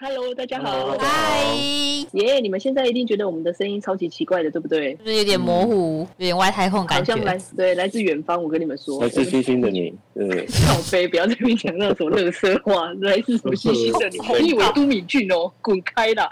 [0.00, 1.44] ，Hello，大家好，嗨，
[2.12, 2.40] 耶！
[2.40, 4.94] 你们现在一定觉得我们的声音超级奇怪的，对不对？
[4.94, 7.12] 就是有点模糊，有点外太空感觉。
[7.12, 8.42] 好像来对，来自远方。
[8.42, 10.46] 我跟你们说，来自星星的你，对。
[10.46, 12.92] 小飞，不要在那边讲那种垃圾话。
[13.00, 14.18] 来自什么星星的你？
[14.40, 15.52] 你以为都敏俊哦？
[15.60, 16.28] 滚开啦！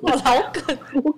[0.00, 0.78] 我老梗。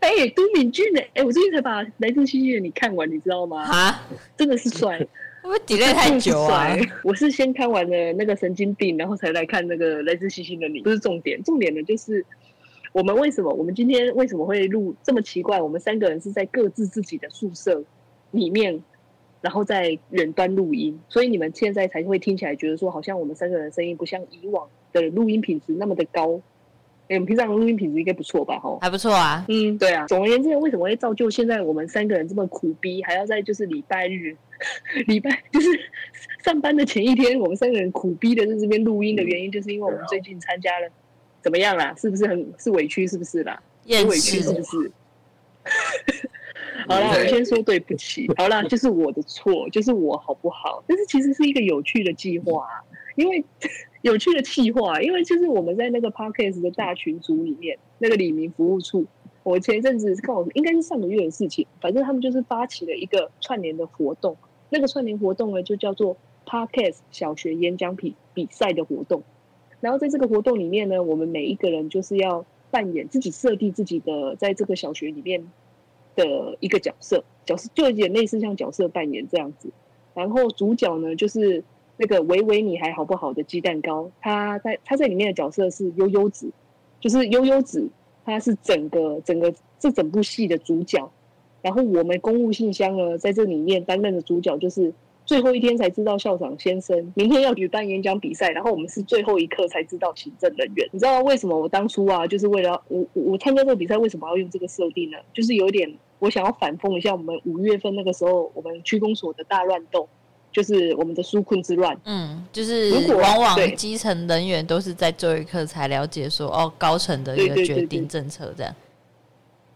[0.00, 1.00] 哎，都敏俊呢？
[1.14, 3.62] 哎，我最近才把《来自星星的你》看完，你知道吗？
[3.64, 4.02] 啊，
[4.36, 5.06] 真的是帅。
[5.42, 6.76] 会不会 delay 太久啊？
[7.02, 10.80] 我是先看完了那个神经病，然后才来看那个来自星星的你。
[10.80, 12.24] 不是重点，重点的就是
[12.92, 13.50] 我们为什么？
[13.52, 15.60] 我们今天为什么会录这么奇怪？
[15.60, 17.82] 我们三个人是在各自自己的宿舍
[18.32, 18.82] 里面，
[19.40, 26.40] 然后在远端录音，所以你们现在才会听起来觉得说，好像我们三个人声音不像以往的录音品质那么的高。
[27.10, 28.56] 哎，我们平常录音品质应该不错吧？
[28.60, 29.44] 哈，还不错啊。
[29.48, 30.06] 嗯，对啊。
[30.06, 34.36] 总而言之，为什么会造就现在我们三个人这么苦逼，还要在就是礼拜日？
[35.08, 35.68] 礼拜就是
[36.44, 40.88] 上班的前一天，我们三个人苦逼的在这边录音的原因，就是因为我们最近参加了，
[41.42, 41.92] 怎么样啦？
[41.98, 43.04] 是不是很是委屈？
[43.08, 43.60] 是不是啦？
[43.88, 44.92] 很委屈是不是？
[46.86, 48.30] 好啦，我先说对不起。
[48.36, 50.82] 好啦，就是我的错，就是我好不好？
[50.86, 52.68] 但是其实是一个有趣的计划，
[53.16, 53.44] 因为
[54.02, 59.04] 有趣的计划，因为就是我们在那个 parkas 的大群组里面，那个李明服务处。
[59.42, 64.36] 我前一阵子是看我应该是上个月的事情，反正他们就是发起了一个串联的活动。
[64.68, 69.22] 那个串联活动呢，就叫做 parkas 小学演讲比比赛的活动。
[69.80, 75.50] 然后在这个活动里面呢，我们每一个人就是要扮演自己设定自己的在这个小学里面
[76.14, 79.70] 的一个角色，角色就有点类似像角色扮演这样子。
[80.14, 81.64] 然后主角呢，就是
[82.00, 86.50] 那个维维你还好不好的鸡蛋糕，他在他在里面的角色是悠悠子，
[86.98, 87.86] 就是悠悠子，
[88.24, 91.12] 他是整个整个这整部戏的主角。
[91.60, 94.90] 然后我们公务信箱呢，在这里面担任的主角就是
[95.26, 100.88] 最后一天才知道校长先生明天要举办演讲比赛，然后我们是最后一刻才知道行政人员。
[100.92, 105.18] 你知道为什么我当初啊，就是为了我我参加这个比赛，为什么要用这个设定呢？
[105.34, 110.08] 就是有一点我想要反讽一下我们五月份那个时候我们区公所的大乱斗，
[110.52, 111.96] 就是我们的纾困之乱。
[112.04, 118.74] 嗯，就是往往基层人员都是在最后一刻才了解说哦，高层的一个决定政策这样。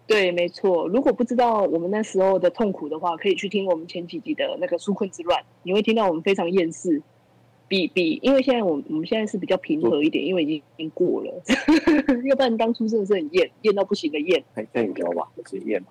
[0.07, 0.87] 对，没错。
[0.89, 7.01] 如果不知道我们那时候的痛苦的话，可以去听我们前几集的那个纾困之乱，你会听到我们非常厌世。
[7.67, 11.33] 比比，因为现在我们我们现在是比较平和一点，因为已经已经过了。
[12.29, 14.45] 要不然当初真的是很厌，厌到不行的厌。
[14.55, 15.83] 还干掉吧，是厌。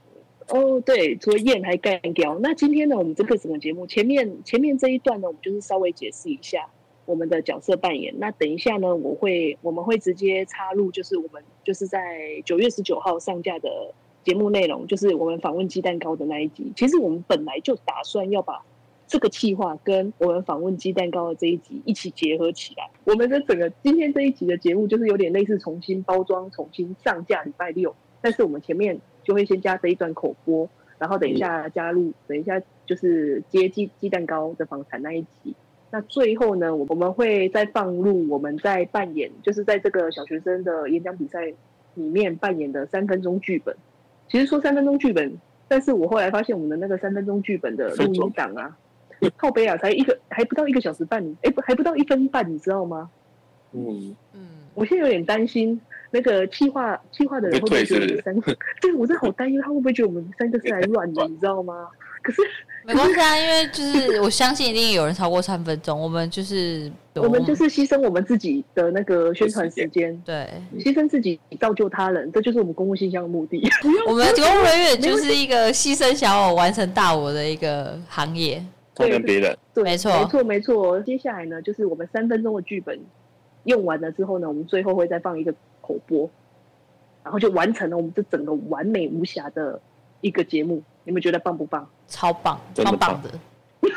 [0.50, 2.38] 哦，对，除了厌还干掉。
[2.40, 6.68] 那今天呢，我们这个整个节目前面前面这一段呢，我们就是稍微解释一下
[7.06, 8.14] 我们的角色扮演。
[8.20, 13.94] 那等一下呢，我会我们会直接插入，就是我们就是在九月十九号上架的。
[14.24, 16.72] 节目内容就是我们访问鸡蛋糕的那一集。
[16.78, 18.64] 其实我们本来就打算要把
[19.06, 22.90] 这个企划跟我们访问鸡蛋糕的这一集一起结合起来。
[23.04, 35.56] 我们的整个今天这一集的节目就是有点类似重新包装、重新上架礼拜六，但是我们前面就会先加这一段口播，然后等一下加入，等一下就是接鸡鸡蛋糕的访谈那一集。
[35.92, 41.46] 那最后呢，我们会再放入我们在扮演，就是在这个小学生的演讲比赛
[41.94, 43.76] 里面扮演的三分钟剧本。
[44.28, 48.76] 其实说三分钟剧本，但是我后来发现我们的那个三分钟剧本的录音档啊，
[49.38, 53.12] 靠背啊，才一个还不到一个小时半，哎，不还不到一分半，你知道吗？
[53.74, 55.80] 嗯嗯，我现在有点担心
[56.14, 61.88] 那个企划企划的人会不会觉得我们三个， 对我真的好担忧，他会不会觉得我们三个是来乱的， 你知道吗？
[62.22, 62.42] 可是
[62.86, 70.48] 没关系啊，因为就是我相信一定有人超过三分钟，我们就是 我们就是牺牲我们自己的那个宣传时间，对，
[70.78, 73.62] 牺牲自己造就他人，这就是我们公共信箱的目的。
[74.08, 78.64] 我们公务人员就是一个牺牲小我完成大我的一个行业，
[78.96, 81.02] 对别人，对，没错，没错，没错。
[81.02, 82.98] 接下来呢，就是我们三分钟的剧本
[83.66, 85.54] 用完了之后呢，我们最后会再放一个
[85.84, 86.28] 口播，
[87.24, 89.80] 然后就完成了我们这整个完美无瑕的
[90.22, 90.82] 一个节目。
[91.04, 91.88] 你们觉得棒不棒？
[92.08, 93.30] 超棒，超棒，棒的，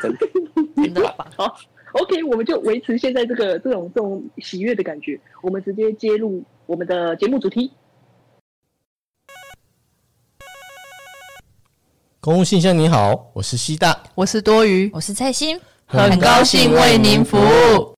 [0.01, 0.27] 真的，
[0.75, 1.25] 真的棒。
[1.37, 1.55] 好
[1.93, 5.17] ，OK，我们就维持现在这个这种这种喜悦的感觉。
[5.41, 7.71] 我们直接接入我们的节目主题。
[12.19, 17.96] 公务信箱，你好，我是西大，我是多余，我是蔡心，很高兴为您服务。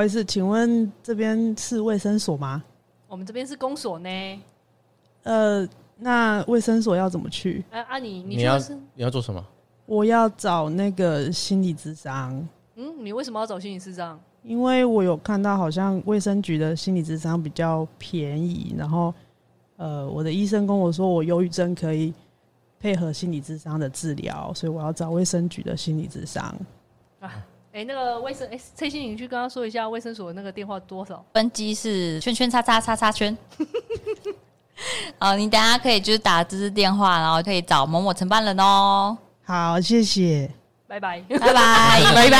[0.00, 2.64] 好意思，请问这边是卫生所吗？
[3.06, 4.08] 我们这边是公所呢。
[5.24, 5.68] 呃，
[5.98, 7.62] 那卫生所要怎么去？
[7.70, 8.58] 哎、啊，阿、啊、你你，你要
[8.94, 9.44] 你要做什么？
[9.84, 12.32] 我要找那个心理咨商。
[12.76, 14.18] 嗯，你为什么要找心理咨商？
[14.42, 19.12] 因为我有看到好像卫生局的心理咨商比较便宜，然后
[19.76, 22.14] 呃，我的医生跟我说，我忧郁症可以
[22.78, 26.42] 配合心理咨商的治疗，所以我要找卫生局的心理咨商。
[27.18, 31.24] 啊，哎、欸，那个卫生，哎、欸，蔡心颖，去跟他说一下卫生所的那个电话多少？
[31.32, 33.36] 分机是圈圈叉叉叉叉圈。
[35.20, 39.16] 好，你等下可以就是打这支电话，然后可以找某某承办人哦。
[39.44, 40.50] 好，谢谢，
[40.88, 42.38] 拜拜，拜拜， 拜拜。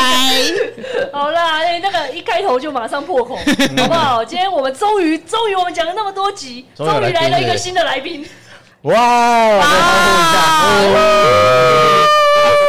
[1.15, 4.25] 好啦，哎、欸，那个一开头就马上破口，好不好？
[4.25, 8.27] 今天我们终于，终于我们讲了那么多集，终于来了一个新的来宾。
[8.83, 8.95] 哇！
[8.95, 10.41] 来欢呼一下。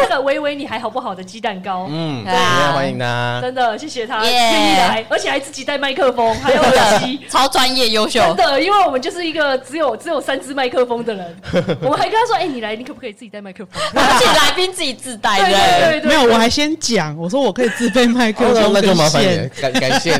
[0.03, 8.19] 这个维维你还好不好的鸡蛋糕，嗯，对啊，欢迎他，真的谢谢他愿意来，而且还自己带麦克风，还有耳机，超专业优秀。
[8.19, 11.37] 真的，因为我们就是一个只有只有三支麦克风的人，
[11.81, 13.81] 我们还跟他说，哎，你来，你可不可以自己带麦克风？
[13.95, 15.45] 而且来宾自己自带的，
[15.91, 20.17] 对对，没有，我还先讲，我说我可以自备麦克风， 那就麻烦你，感感谢，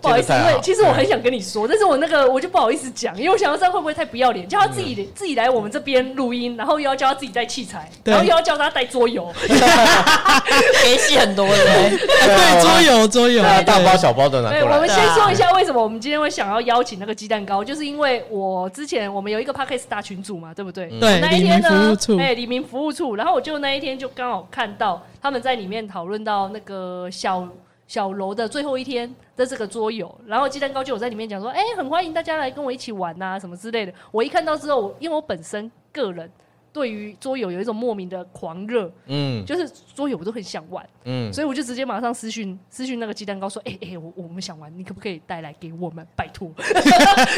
[0.00, 9.32] 不好意思，因为其实我很想跟你说，但是我那个我就不好意思讲，因为我想要这样会不会太不要脸，叫他自己自己来我们这边录音，然后又要叫他自己带器材，然后又要叫他带桌游。
[10.82, 14.64] 给戏很多的，对，桌游桌游，大包小包的拿过来。
[14.64, 20.88] 对，我们先说一下为什么我们今天会想要邀请那个鸡蛋糕，就是因为我之前我们有一个 Podcast 大群组嘛，对不对？
[21.00, 27.46] 对，那一天呢，哎，李明服务处，然后我就那一天就刚好看到他们在里面讨论到那个小
[27.86, 33.92] 小楼的最后一天的这个桌游，然后鸡蛋糕就有在里面讲说，哎，很欢迎大家来跟我一起玩呐，什么之类的。
[34.10, 36.30] 我一看到之后，因为我本身个人。
[36.74, 46.04] 对于桌游有一种莫名的狂热，嗯，就是桌游我都很想玩，嗯，所以我就直接马上私讯私讯那个鸡蛋糕说，哎、欸、哎、欸，我我们想玩，你可不可以带来给我们？
[46.16, 46.50] 拜托，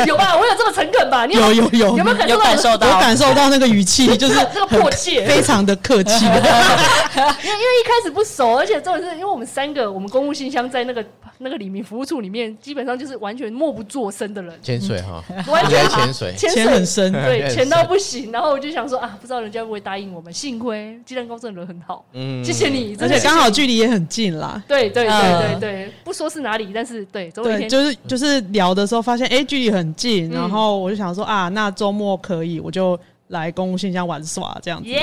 [0.06, 0.34] 有吧？
[0.38, 1.26] 我有这么诚恳吧？
[1.26, 2.88] 你有有有有没有有感受到？
[2.88, 6.24] 有感受到那个语气， 就是这个迫切，非常的客气。
[6.24, 11.04] 因为因为一开始不熟，而且重点是因为我们三个，我们公务信箱在那个
[11.38, 18.30] 那个李明服务处里面，基本上就是完全默不作声的人，潜水哈，完全潜水，潜很深，对，潜到不行。
[18.30, 19.14] 然后我就想说啊。
[19.18, 20.32] 不知道人家会不会答应我们？
[20.32, 20.96] 幸亏。
[21.04, 24.62] 鸡蛋糕真的人很好，嗯，谢谢你，而且刚好距离也很近啦。
[24.68, 32.96] 对对对对对，不说是哪里，但是对，对，就是就是聊的时候发现，哎，距离很近，然后我就想说啊，那周末可以，我就
[33.28, 34.88] 来公共信箱玩耍这样子。
[34.88, 35.00] 耶，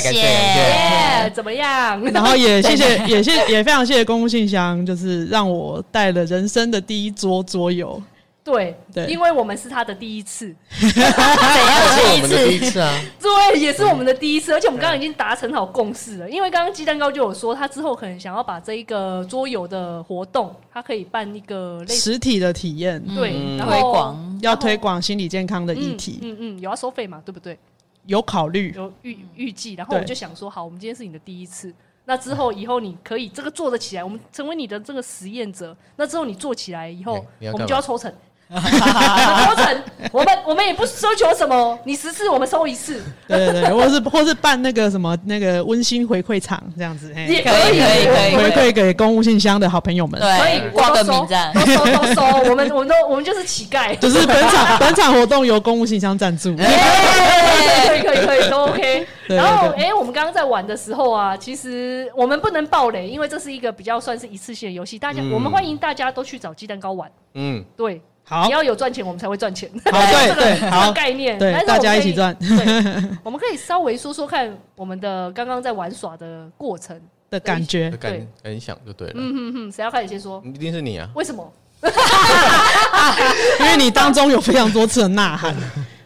[0.00, 2.00] 谢谢，谢，怎么样？
[2.12, 8.00] 然后也谢谢， 也谢也非常谢谢公共信箱，就是让我带了人生的第一桌桌游。
[8.42, 12.90] 对，对，因为我们是他的第一次，怎样是我们的第一次啊？
[13.20, 16.28] 对，也是我们的第一次，而且我们刚刚已经达成好共识了。
[16.28, 24.38] 因为刚刚鸡蛋糕就有说，他之后可能想要把这一个桌游的活动，他可以办一个实体的体验，对，嗯、然广。
[24.40, 27.22] 要推广心理健康的议题，嗯嗯，嗯，有要收费嘛？
[27.24, 27.58] 对不对？
[28.06, 31.70] 有考虑，有预预计，然后我就想说，好，我们今天是你的第一次，
[32.06, 37.22] 那之后以后你可以这个做得起来，我们成为你的这个实验者，那之后你做起来以后，
[37.52, 38.10] 我们就要抽成。
[38.58, 51.84] 抽成，我们我们也不奢求什么，你十次我们收一次，对对对，或是或是办那个什么那个温馨回馈场这样子，也可以可以可以回馈给公务信箱的好朋友们，对，可以挂个名站，都收。
[51.86, 59.06] 都收，我们我们都我们就是乞丐，就是本场本场活动由公务信箱赞助， 可以可以可以都 OK。
[59.28, 68.02] 然后哎，我们刚刚在玩的时候啊，其实我们不能爆雷，因为这是一个比较算是一次性的游戏，大家我们欢迎大家都去找鸡蛋糕玩，嗯，对。
[68.30, 69.68] 好，你要有赚钱，我们才会赚钱。
[69.86, 72.32] 好，对 对，好概念，对，大家一起赚。
[72.38, 72.48] 对，
[73.24, 79.14] 我们可以稍微说说看我们的刚刚在玩耍的过程的感觉、感感想就对了。
[79.16, 80.40] 嗯哼哼，谁要开始先说？
[80.44, 81.10] 一定是你啊！
[81.16, 81.52] 为什么？
[83.58, 85.52] 因为你当中有非常多次的呐喊。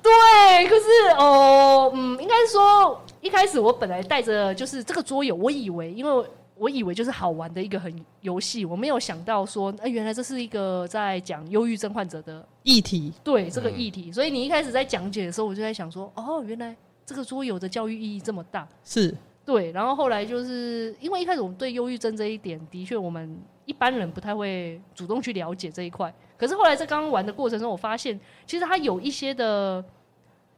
[0.03, 0.83] 对，可是
[1.19, 6.27] 哦，嗯，应该说一开始我本来带着就是这个桌游，我以为因为。
[6.57, 13.13] 我以为就是好玩的一个很游戏，我没有想到说，哎，原来这是一个在讲忧郁症患者的议题。
[13.25, 18.69] 对这个议题，所以你一开始在讲解的时候，我就在想说，哦，原来这个桌游的教育意义这么大。
[18.85, 19.13] 是，
[19.45, 19.73] 对。
[19.73, 26.15] 然后后来就是因为一开始我们对忧郁症这一点，的确我们一般人不太会主动去了解这一块。
[26.39, 29.85] 可是后来在刚刚玩的过程中，我发现其实它有一些的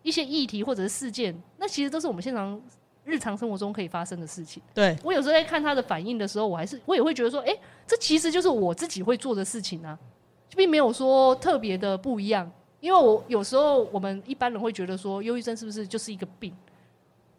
[0.02, 2.60] 一些议题或者是事件，那其实都是我们现场。
[3.06, 9.96] 日常生活中可以发生的事情，对，我有时候在看他的反应的时候，我还是我也会觉得说，哎、欸，这其实就是我自己会做的事情啊，
[10.56, 12.50] 并没有说特别的不一样。
[12.80, 16.52] 因为我有时候我们一般人会觉得说，忧郁症是不是就是一个病？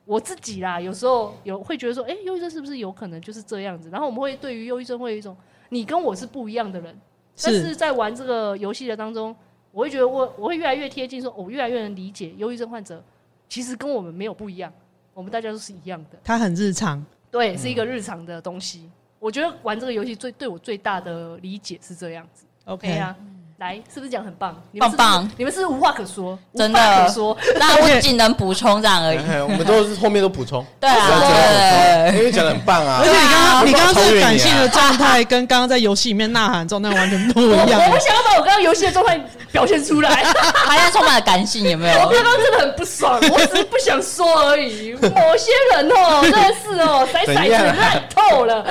[0.04, 3.90] 我自己啦，有时候有会觉得说，哎、欸，忧郁症是不是有可能就是这样子？
[3.90, 5.36] 然后我们会对于忧郁症会有一种，
[5.70, 6.98] 你跟我是不一样的人，
[7.44, 9.36] 但是在玩这个游戏的当中，
[9.72, 13.04] 我会觉得我我会越来越贴近，说我越来越能理解忧郁症患者
[13.50, 14.74] 其实跟我们没有不一样。
[15.18, 18.82] 我们大家都是一样的，它很日常，对，是一个日常的东西。
[18.82, 22.46] 嗯、我觉得玩这个游戏最对我最大的理解是这样子。
[22.66, 23.18] OK 啊，
[23.60, 24.56] 来，是不是讲很棒？
[24.72, 27.36] 你们是是棒棒你们是不是无话可说，真的可说。
[27.60, 29.18] 那我只能补充这样而已。
[29.28, 33.12] 哎我们都是后面都补充， 对啊，对对因为讲的很棒啊 而且。
[33.18, 38.00] 你刚刚你刚刚这个超越你啊感性的状态，跟刚刚在游戏里面呐喊的状态完全不一我样我。
[38.00, 39.20] 想要把我刚刚游戏的状态
[39.52, 40.24] 表现出来。
[40.54, 42.00] 还要充满了感性，有没有？
[42.02, 44.92] 我刚刚真的很不爽，我只是不想说而已。
[44.94, 48.64] 某些人哦，真的是哦，甩骰子烂透了，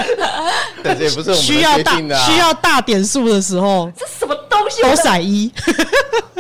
[0.85, 4.76] 但是也不是我们需要大需要大点数的时候，这什么东西？
[4.83, 5.53] 都我真的骰一。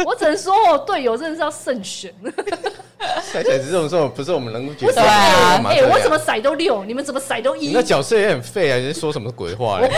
[0.04, 2.12] 我只能说我，队友真的是要慎选。
[3.32, 5.02] 骰骰子这种时候不是我们能够决定的。
[5.62, 7.82] 嘛这样我怎么甩都六，你们怎么甩都一那？
[7.82, 8.76] 角色也很废啊！
[8.78, 9.90] 你在说什么鬼话嘞？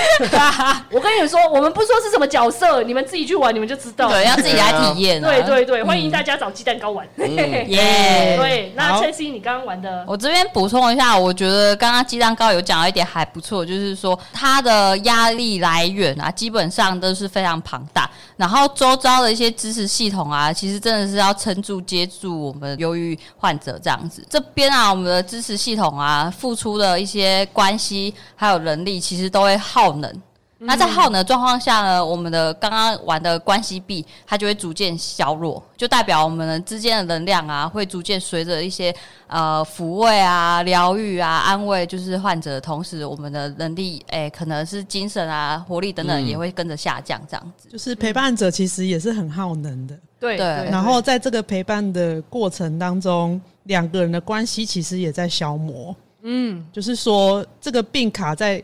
[0.91, 4.09] 我跟你们说，我们不说是什么角色，你们自己去玩，你们就知道。
[4.09, 5.29] 对，要自己来体验、啊。
[5.29, 7.07] 对对对，欢迎大家找鸡蛋糕玩。
[7.17, 24.25] 耶对，那好翠西，你刚刚玩的，我这边补充一下，我觉得刚刚鸡蛋糕有讲到一点还不错，就是说它的压力来源啊，基本上都是非常庞大，然后周遭的一些支持系统啊，其实真的是要撑住、接住我们忧郁患者这样子。
[24.31, 30.23] 这边啊，我们的支持系统啊，付出的一些关系还有能力，其实都会耗能。
[30.61, 38.93] 那在耗能的状况下呢，我们的刚刚玩的关系币，它就会逐渐削弱，就代表我们之间的能量啊，会逐渐随着一些
[39.29, 47.69] 呃抚慰啊、疗愈啊、安慰，就是患者的同时，我们的能力，诶、欸，可能是精神啊、活力等等，也会跟着下降，这样子。
[47.69, 49.97] 就是陪伴者其实也是很耗能的。
[50.19, 55.95] 对对然后在这个陪伴的过程当中，两个人的关系其实也在消磨。
[56.23, 58.61] 嗯，就是说，这个病卡在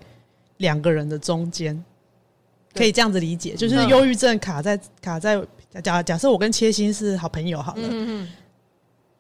[0.58, 1.84] 两个人的中间，
[2.75, 5.40] 可以这样子理解，就是忧郁症卡在卡在
[5.82, 8.28] 假假设我跟切心是好朋友好了，嗯。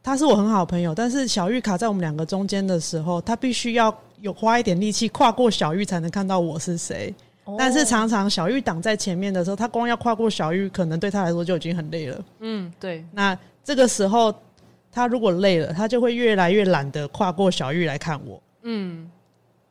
[0.06, 7.14] 他是我很好朋友，但是小玉卡在我们两个中间的时候，他必须要有花一点力气跨过小玉才能看到我是谁。
[7.44, 7.56] 哦。
[7.58, 12.22] 但是常常小玉挡在前面的时候，他光要跨过小玉，可能对他来说就已经很累了。
[12.40, 14.34] 嗯，对，那这个时候，
[14.92, 18.42] 他如果累了，他就会越来越懒得跨过小玉来看我。
[18.64, 19.10] 嗯，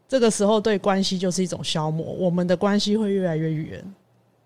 [0.08, 3.84] 这个时候对关系就是一种消磨，我们的关系会越来越远。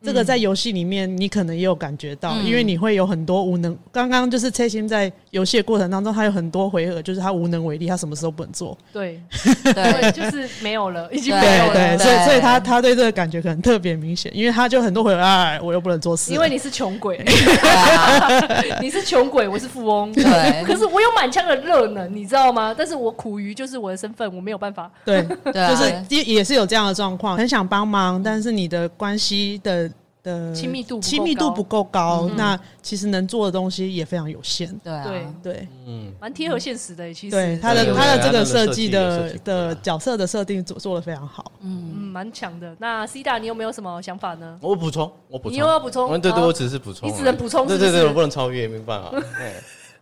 [0.03, 3.75] 这个在游戏里面你可能也有感觉到，嗯因为你会有很多无能。
[3.91, 8.77] 刚刚就是崔心在游戏的过程当中，他有很多回合，就是他无能为力，他什么时候不能做。
[8.93, 9.19] 对，
[9.63, 11.73] 对对，就是没有了， 已经没有了。
[11.73, 17.19] 对，对所以所以他他对这个感觉可能特别明显，因为他就很多回合，哎，我又不能做事，因为你是穷鬼，
[18.79, 20.13] 你是穷鬼，我是富翁。
[20.13, 22.73] 对可是我有满腔的热能，你知道吗？
[22.77, 24.89] 但是我苦于就是我的身份，我没有办法。
[25.03, 29.86] 对，对啊就是也也是有这样的状况，很想帮忙，但是你的关系的
[30.27, 32.35] 的亲密度亲密度不够高，嗯。
[32.35, 34.67] 那其实能做的东西也非常有限。
[34.83, 35.03] 对啊，
[35.41, 35.53] 对。
[35.53, 37.35] 对，嗯，蛮贴合现实的，其实。
[37.35, 41.51] 对，他的他的这个对设计的的角色的设定做做的非常好。
[41.61, 42.75] 嗯，嗯，蛮强的。
[42.79, 44.59] 那 C 大，你有没有什么想法呢？
[44.61, 46.11] 我补充，我补充，你又要补充？
[46.11, 49.09] 嗯对对，我只是补充，你只能补充对对对，我不能超越，没办法。
[49.37, 49.53] 对。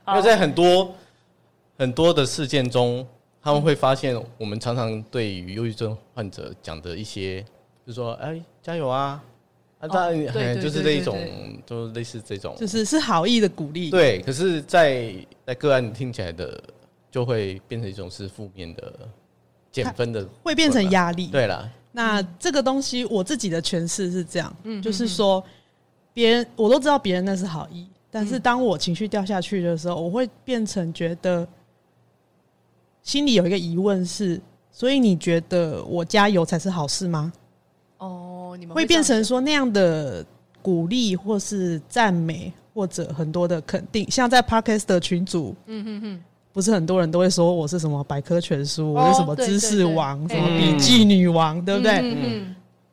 [0.07, 0.93] 因为在很多
[1.79, 3.05] 很多的事件中，
[3.41, 7.41] 他们会发现我们常常对于忧郁症患者讲的一些，
[7.85, 9.19] 就是说，哎，加油啊，
[9.85, 11.17] 啊，当然，对对就是这一种
[11.65, 13.89] 就类似这种，就是是好意的鼓励。
[13.89, 14.21] 对。
[14.21, 16.61] 可是在，在在个案听起来的，
[17.11, 18.93] 就会变成一种是负面的
[19.71, 21.27] 减分的，会变成压力。
[21.27, 25.43] 对啦，那这个东西我自己的诠释是这样， 嗯就是说
[26.13, 31.47] 别人我都知道别人那是好意，但是当我情绪掉下去的时候，我会变成觉得
[33.01, 37.31] 心里有一个疑问是，所以你觉得我加油才是好事吗？
[37.97, 40.25] 哦，你们会变成说那样的
[40.61, 52.43] 鼓励或是赞美或者很多的肯定，像在 Podcast 的群组，嗯哼哼，不是很多人都会说我是什么百科全书，我是什么知识王，什么笔记女王，对不对？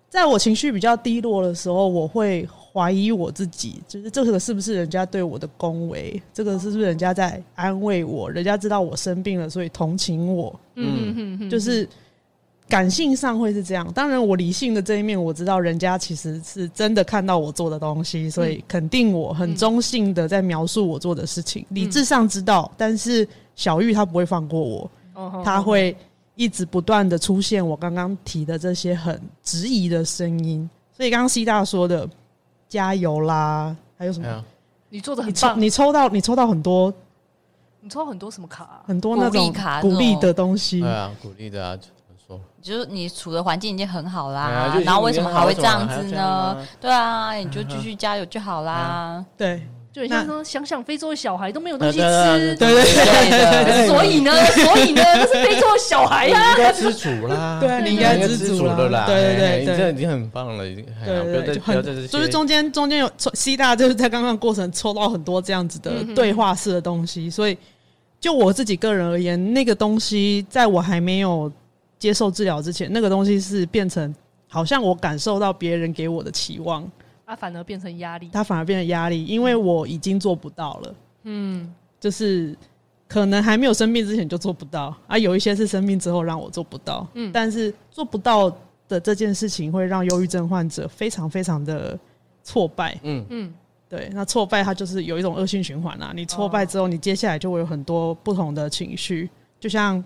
[0.08, 6.22] 在我情绪比较低落的时候，我会怀疑我自己，就是这个是不是人家对我的恭维？
[6.34, 8.30] 这个是不是人家在安慰我？
[8.30, 10.54] 人家知道我生病了，所以同情我。
[10.74, 11.88] 嗯哼哼，就是
[12.68, 13.90] 感性上会是这样。
[13.92, 21.66] 当然，我理性的这一面，我知道人家其实是真的看到我做的东西，所以肯定我很中性的在描述我做的事情。
[21.70, 25.94] 理智上知道，但是小玉她不会放过我，哦他会
[26.34, 32.08] 一直不断的出现我刚刚提的这些很质疑的声音，所以刚刚西大说的
[32.68, 34.26] 加油啦，还有什么？
[34.26, 34.42] 哎，
[34.88, 36.92] 你做的很棒，你抽到你抽到很多
[37.80, 38.82] 你抽很多什么卡啊？
[38.86, 41.78] 很多那种鼓励卡鼓励的东西对，啊，鼓励的啊，
[42.36, 42.40] 说？
[42.62, 46.68] 就是你处的环境已经很好哎啦然后为什么还会这样子呢呢？
[46.80, 49.24] 对啊，你就继续加油就好啦。
[49.36, 49.62] 对。
[49.92, 56.56] 就很像说，想想非洲的小孩都没有东西吃，对对对对所以呢，所以呢，那是非洲的小孩你呀应。
[56.56, 67.58] 该知足啦，对啊你应该知足啦了啦，对对对哎你这已经很棒了，已经对对对，就很就是中间中间有抽 C 大，就是在刚刚过程抽到很多这样子的对话式的东西，所以
[68.18, 71.52] 就我自己个人而言，那个东西在我还没有
[72.02, 74.12] 接受治疗之前，那个东西是变成
[74.48, 76.82] 好像我感受到别人给我的期望，
[77.24, 78.28] 啊，反而变成压力。
[78.32, 80.94] 它反而变成压力，因为我已经做不到了。
[81.22, 82.56] 嗯，就是
[83.06, 87.06] 可能还没有生病之前就做不到啊，有一些是生病之后让我做不到。
[87.14, 88.50] 嗯，但是做不到
[88.88, 91.96] 的这件事情会让忧郁症患者非常非常的
[92.42, 92.98] 挫败。
[93.04, 93.54] 嗯嗯，
[93.88, 96.12] 对，那挫败它就是有一种恶性循环啊。
[96.12, 99.30] 你挫败之后，你接下来就会有很多不同的情绪，
[99.60, 100.02] 就像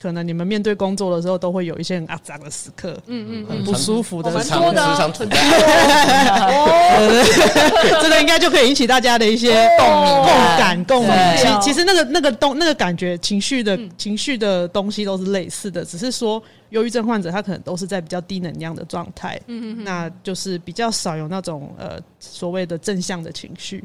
[0.00, 4.58] 可能你们面对工作的时候，都会有一些很阿杂的时刻，嗯嗯很不舒服的我们时刻。
[4.60, 5.36] 多的啊时常存在，
[8.02, 11.14] 这个应该就可以引起大家的一些共鸣共啊感、共鸣。
[11.36, 16.40] 其其实那个那个东那个感觉、情绪的嗯情绪的东西都是类似的，只是说
[16.70, 23.84] 忧郁症患者他可能都是在比较低能量的状态，嗯那就是比较少有那种呃所谓的正向的情绪。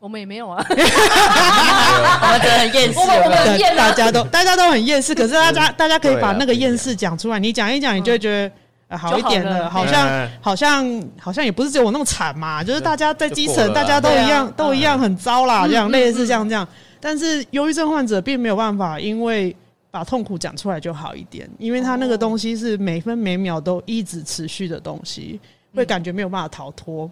[0.00, 0.56] 我们也没有啊。
[0.66, 8.52] 我们真的很厌世，我们我们很对厌啊大家都大家都很厌世，可是大家大家可以把那个厌世讲出来，你讲一讲，你就会觉得。
[8.90, 10.84] 呃好一点了，就好像哎好像
[11.16, 16.66] 好像也不是只有我那么惨嘛，就是大家在基层，就过了啊大家都一样对啊，都一样很糟啦，这样嗯类似像这样。
[16.98, 19.54] 但是忧郁症患者并没有办法，因为
[19.92, 25.38] 把痛苦讲出来就好一点，因为他那个东西是每分每秒都一直持续的东西，
[25.72, 27.08] 会感觉没有办法逃脱。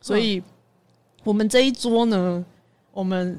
[0.00, 0.42] 所以，
[1.28, 2.42] 我们这一桌呢，
[2.90, 3.38] 我们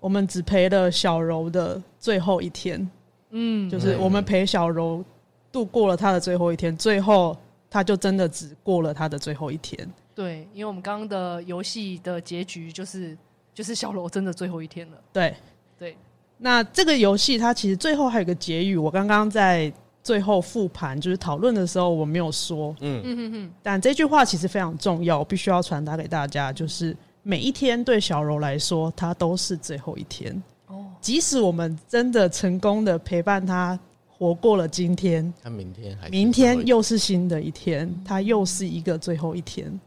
[0.00, 2.90] 我们只陪了小柔的最后一天，
[3.28, 5.04] 嗯，就是我们陪小柔
[5.52, 7.36] 度过了他的最后一天，最后
[7.68, 9.78] 他就真的只过了他的最后一天。
[10.14, 13.14] 对，因为我们刚刚的游戏的结局就是
[13.52, 14.96] 就是小柔真的最后一天了。
[15.12, 15.36] 对，
[15.78, 15.94] 对，
[16.38, 19.70] 那这个游戏它其实最后还有个结语，我刚刚在
[20.02, 26.96] 最后复盘就是讨论的时候我没有说，嗯，嗯哼哼，但这句话其实非常重要，我必须要传达给大家，就是
[27.28, 30.42] 每一天对小柔来说，它都是最后一天。
[30.68, 39.78] 哦，即使我们真的成功的陪伴他活过了今天，他明天还明天又是新的一天，它又是一个最后一天。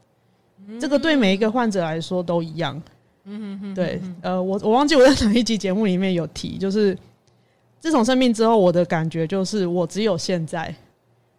[0.80, 2.80] 这个对每一个患者来说都一样。
[3.74, 6.96] 对，呃，我我忘记我在哪一集节目里面有提，就是
[7.80, 10.76] 自从生病之后，我的感觉就是我只有现在，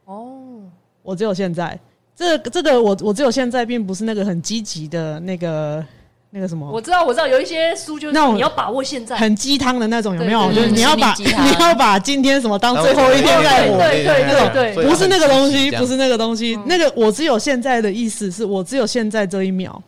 [0.06, 0.64] 哦，
[1.04, 1.78] 我只有现在。
[2.14, 5.84] 这个、这个我我只有现在，并不是那个很积极的那个
[6.30, 10.52] 那个什么，我知道，我知道，有一些书就是那种你要把握现在，很鸡汤的那种，有没有？
[10.52, 13.78] 就是你要把你要把今天什么当最后一天在活。
[13.78, 16.58] 对对对对不是那个东西，不是那那个东西。
[16.66, 19.82] 那个我只有现在的意思是我只有现在这一秒，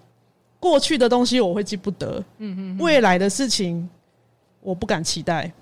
[0.59, 3.89] 过去的东西我会记不得，嗯嗯，未来的事情
[4.61, 5.53] 我不敢期待。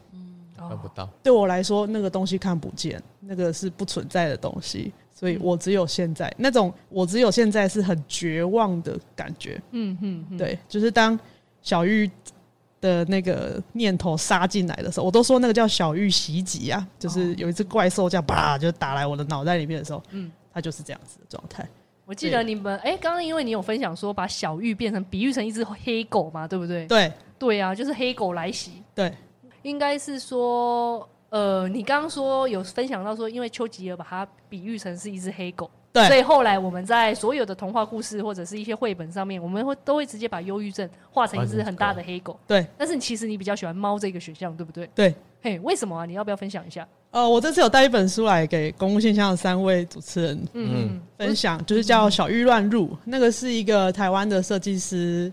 [0.69, 4.93] 看不到，对我来说，那个东西看不见，那个是不存在的东西，
[5.23, 9.55] 所以我只有现在那种我只有现在是很绝望的感觉。
[9.71, 11.17] 嗯嗯嗯，对，就是当
[11.63, 12.11] 小玉
[12.81, 21.65] 的那个念头杀进来的时候，我都说那个叫小玉袭击啊，就是有一只怪兽这样啪就打来我的脑袋里面的时候，嗯嗯，它就是这样子的状态。
[22.05, 26.85] 我记得你们哎，刚刚因为你有分享说把小玉变成比喻成一只黑狗嘛，对不对？
[26.89, 29.15] 对对啊，就是黑狗来袭，对
[29.63, 42.39] 应该是说，呃，你刚刚说有分享到说，因为丘吉尔把它比喻成是一只黑狗，对所以后来我们在所有的童话故事或者是一些绘本上面，我们会都会直接把忧郁症画成一只很大的黑狗。
[42.47, 44.87] 对但是其实你比较喜欢猫这个选项，对不对？
[44.95, 45.15] 对。
[45.41, 46.05] 嘿，为什么啊？
[46.05, 46.87] 你要不要分享一下？
[47.11, 55.33] 呃，我这次有带一本书来给公共现象的三位主持人嗯嗯分享，就是叫《小玉乱入》，那个是一个台湾的设计师，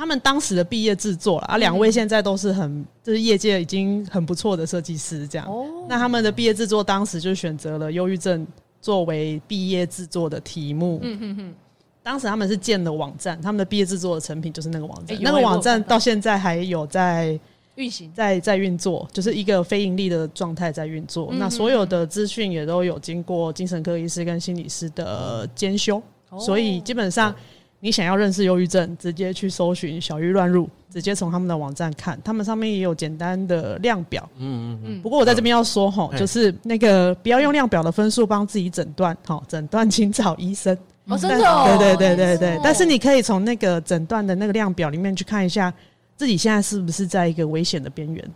[0.00, 5.46] 他们当时的毕业制作了啊，两位现在都是很就是业界已经很不错的设计师，这样。
[5.46, 8.46] 哦，那他们的毕业制作当时就选择了忧郁症
[8.80, 11.00] 作为毕业制作的题目。
[11.02, 11.54] 嗯哼哼，
[12.02, 15.18] 当时他们是建了网站，他们的毕业制作的成品就是那个网站。
[15.18, 17.38] 欸那个网站到到现在还有在
[17.74, 21.28] 运行，在在运作，就是一个非盈利的状态在运作。
[21.30, 27.34] 嗯那所有的资讯也都有经过精神科医师跟心理师的监修，哦所以基本上
[27.82, 34.28] 你想要认识忧郁症，直接去搜寻“小玉乱入”，直接从他们的网站看，他们上面也有简单的量表。
[34.36, 40.76] 嗯嗯嗯，不过我在这边要说吼，嗯就是那个不要用量表的分数帮自己诊断，好，诊断请找医生。
[41.06, 45.72] 哦，真的哦，对对对对对哦，但是你可以从那个诊断的那个量表里面去看一下，
[46.16, 48.30] 自己现在是不是在一个危险的边缘。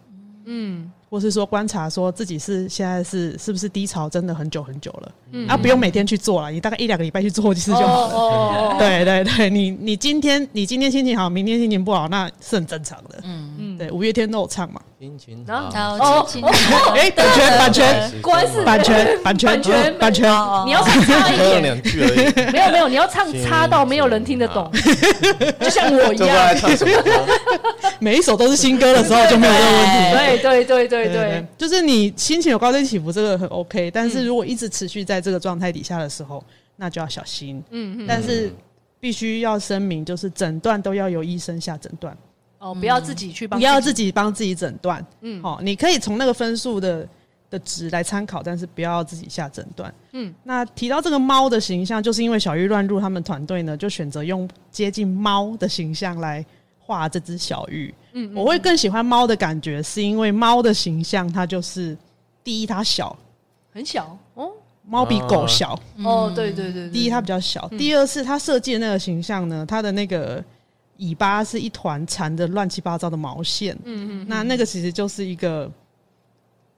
[0.45, 0.91] 嗯。
[1.11, 5.47] 或是说观察说自己是现在是是不是低潮，真的很久很久了，嗯。
[5.47, 8.15] 啊，不用每天去做了，你大概一两个礼拜去做一次就好了。
[8.15, 13.21] 哦，对对对，你你今天你今天心情好，明天心情不好，那是很正常的。
[13.23, 14.81] 嗯，嗯，对，五月天都有唱嘛。
[14.99, 16.27] 心情然后好，哦
[16.97, 22.53] 哎，版权版权果然是版权版权版权版权，哦你要唱差一点，两句而已。
[22.53, 24.71] 没有没有，你要唱差到没有人听得懂，
[25.61, 26.57] 就像我一样。
[26.57, 26.93] 唱什么？
[28.01, 30.17] 每一首都是新歌的时候就没有这个问题。
[30.17, 33.91] 对对对对对，就是你心情有高低起伏，这个很 OK。
[33.91, 36.43] 但是如果一直持续在这个状态底下的时候，
[36.77, 37.63] 那就要小心。
[37.71, 38.51] 嗯嗯，但是
[39.01, 42.17] 必须要声明，就是诊断都要由医生下诊断，
[42.65, 45.05] 哦，不要自己去帮，不要自己帮自己诊断。
[45.21, 47.07] 嗯好，你可以从那个分数的
[47.51, 49.95] 的值来参考，但是不要自己下诊断。
[50.13, 56.43] 嗯，那提到这个猫的形象，就是因为小玉乱入他们团队呢，就选择用接近猫的形象来
[56.79, 57.95] 画这只小玉。
[58.15, 61.95] 嗯，我会更喜欢猫的感觉，是因为猫的形象，它就是
[62.43, 63.15] 第一它小，
[63.75, 64.51] 很小哦，
[64.89, 65.79] 猫比狗小。
[66.03, 70.43] 哦，对对对，第一它比较小，第二是它设计的那个形象呢，它的那个
[70.99, 73.77] 尾巴是一团缠着乱七八糟的毛线。
[73.85, 75.71] 嗯嗯，那那个其实就是一个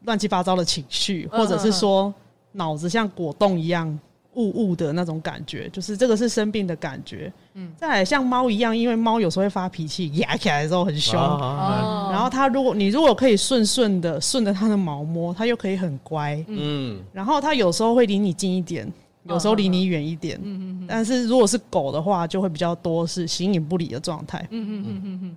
[0.05, 2.13] 乱七八糟的情绪，或者是说
[2.53, 3.99] 脑子像果冻一样
[4.35, 7.33] 雾雾的那种感觉，就是这个是生病的感觉。
[7.55, 11.19] 嗯，再来像猫一样，因为猫有时候会发脾气，压起来的时候很凶。
[11.19, 16.43] 然后它如果你如果可以顺顺的顺着它的毛摸，它又可以很乖。
[16.49, 18.91] 嗯，然后它有时候会离你近一点，
[19.29, 20.39] 有时候离你远一点。
[20.43, 24.47] 嗯嗯但是如果是狗的话，就会比较多是形影不离的状态。
[24.51, 25.37] 嗯嗯嗯嗯嗯，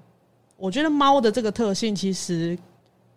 [0.58, 2.58] 我觉得猫的这个特性其实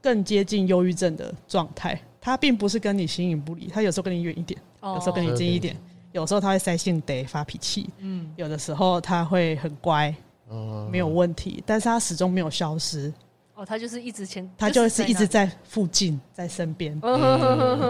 [0.00, 5.76] 更接近忧郁症的状态，它并不是跟你形影不离，它有时候跟你远一点，有时候跟你近一点，
[6.12, 10.14] 有时候它会塞性得发脾气，嗯，有的时候它会很乖，
[10.48, 13.12] 哦没有问题，但是它始终没有消失，
[13.54, 16.98] 哦，他就是一直前，它就是一直在在附近，在身边。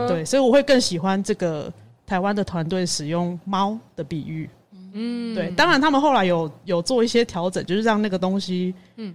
[0.09, 1.73] 对，所以我会更喜欢这个
[2.07, 4.49] 台湾的团队使用猫的比喻。
[4.95, 9.15] 嗯，对，当然他们后来有有做一些调整，就是让那个东西，嗯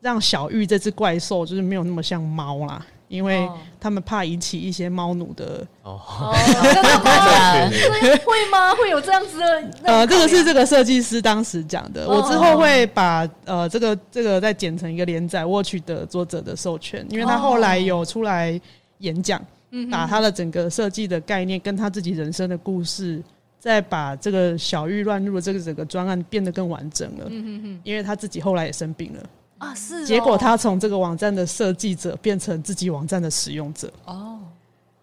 [0.00, 5.66] 让小玉这只怪兽就是没有那么像猫啦，因为哦他们怕引起一些猫奴的。
[5.82, 6.32] 哦，哦，
[6.72, 8.72] 真的 会吗？
[8.76, 9.64] 会有这样子的？
[9.82, 18.60] 呃，这个是这个设计师当时讲的，哦我之后会把呃这个这个再剪成一个连载，我取得作者的授权，因为他后来有出来
[18.98, 23.22] 演讲，嗯把他的整个设计的概念跟他自己人生的故事。
[23.60, 29.22] 再把这个小玉乱入的这个整个专案变得更完整了，嗯哼哼因为他自己后来也生病了。
[29.58, 33.92] 啊，是哦，结果他从这个网站的设计者变成自己网站的使用者。
[34.04, 34.38] 哦，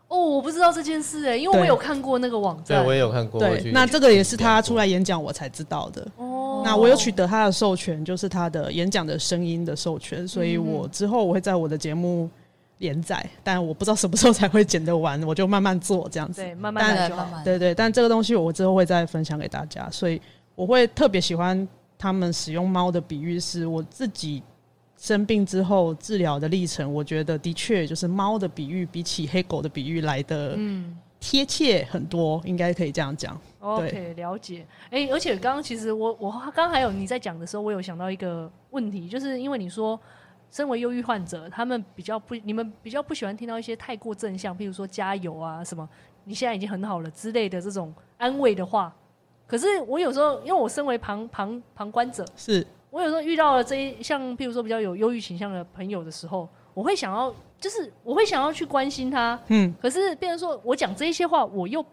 [0.07, 3.41] 哦，我不知道这件事哎，因为我有看过那个网站对，站，我也有看过。
[3.41, 6.07] 对，那这个也是他出来演讲我才知道的。
[6.15, 12.29] 哦，那我有取得他的授权，就是他的演讲的声音的授权，所以我之后我会在我的节目
[12.79, 16.41] 连载，但我不知道什么时候才会剪得完，我就慢慢做这样子。
[16.41, 17.31] 对，慢慢但来就好慢。
[17.31, 20.21] 慢对对，但这个东西我之后会再分享给大家，所以
[20.55, 21.65] 我会特别喜欢
[21.97, 24.43] 他们使用猫的比喻，是我自己
[24.97, 33.39] 生病之后治疗的历程，我觉得的确就是猫的比喻比起黑狗的比喻来的嗯贴切很多，应该可以这样讲。
[33.59, 34.65] ，OK，了解。
[34.89, 39.97] 哎，而且刚刚其实我我刚刚还有你在讲的时候，我有想到一个问题，就是因为你说。
[40.51, 45.87] 身为忧郁患者，他们比较不，你们比较不喜欢听到一些太过正向，譬如说加油啊什么，
[46.23, 48.93] 你现在已经很好了之类的这种安慰的话。
[49.47, 59.39] 可是我有时候，因为我身为旁旁旁观者，是我有时候遇到了这一像譬如说比较有忧郁倾向的朋友的时候，我会想要，就是我会想要去关心他。
[59.49, 61.85] 嗯可是变成说我讲这一些话，我又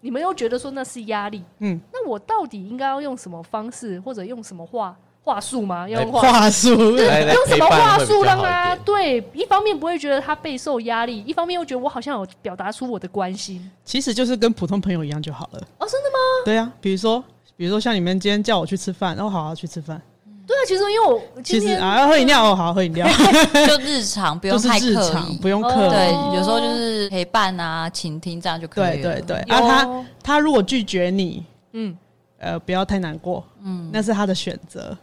[0.00, 1.44] 你们又觉得说那是压力。
[1.58, 5.88] 嗯，那我到底应该要用什么方式，或者用什么话话术吗？
[5.88, 6.70] 要用来话话术。
[6.70, 9.18] 用什么话术让他对？
[9.34, 13.68] 一方面不会觉得他备受压力，一方面又觉得我好像有表达出我的关心。
[13.84, 15.60] 其实就是跟普通朋友一样就好了。
[15.78, 16.18] 哦，真的吗？
[16.44, 17.22] 对啊，比如说，
[17.56, 20.00] 比如说像你们今天叫我去吃饭，然哦，好好去吃饭。
[20.46, 23.04] 对啊，其实因为我其实啊，要喝饮料哦，好喝饮料，
[23.66, 29.14] 就日常不用就是太刻意不，用刻意对意。，有时候就是陪伴啊、倾听这样就可以了。
[29.14, 31.96] 对对对，有啊，他他如果拒绝你，嗯
[32.38, 34.96] 呃，不要太难过，嗯，那是他的选择。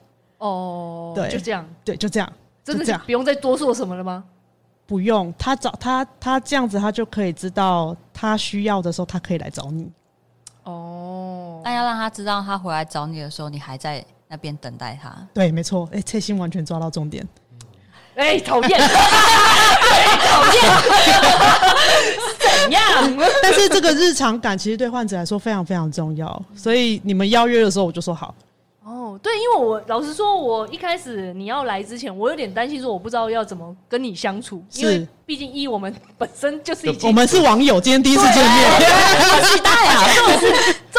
[0.43, 2.33] 哦，对就这样，对，就这样，
[2.65, 4.25] 真的就是这样不用再多说什么了吗？
[4.85, 9.89] 不用他找他，他这样子，他就可以知道他需要的时候，他可以来找你。
[10.63, 15.15] 哦，那要让他知道，他回来找你的时候，你还在那边等待他。
[15.33, 17.25] 对，没错，哎、翠心完全抓到重点。
[18.15, 18.87] 哎，讨厌，哎，
[20.27, 20.61] 讨厌，
[22.67, 23.29] 怎样？
[23.41, 28.35] 但是这个日常感其实对患者来说非常非常重要，所以你们邀约的时候，我就说好。
[28.85, 38.69] 哦，对，因为我老实说，我一开始你要来之前，我有点担心，说我不知道要怎么跟你相处，因为毕竟一我们本身就是已经我们是网友，今天第一次见面，
[39.21, 40.03] 好期待啊！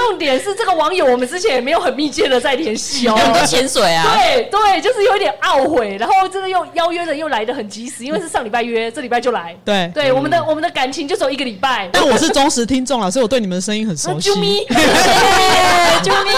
[0.05, 9.91] 重点是这个网友，我们之前也没有很密切的在联系哦，有很多潜水啊，对对，就是有点懊悔，然后这个又邀约的又来的很及时，因为是上礼拜约，这礼拜就来，对。
[9.95, 14.31] 对，我们的我们的感情就只有一个礼拜，但我是忠实听众啊，所以我对你们的声音很熟悉。
[14.31, 14.67] 啾咪，
[16.05, 16.31] 啾咪，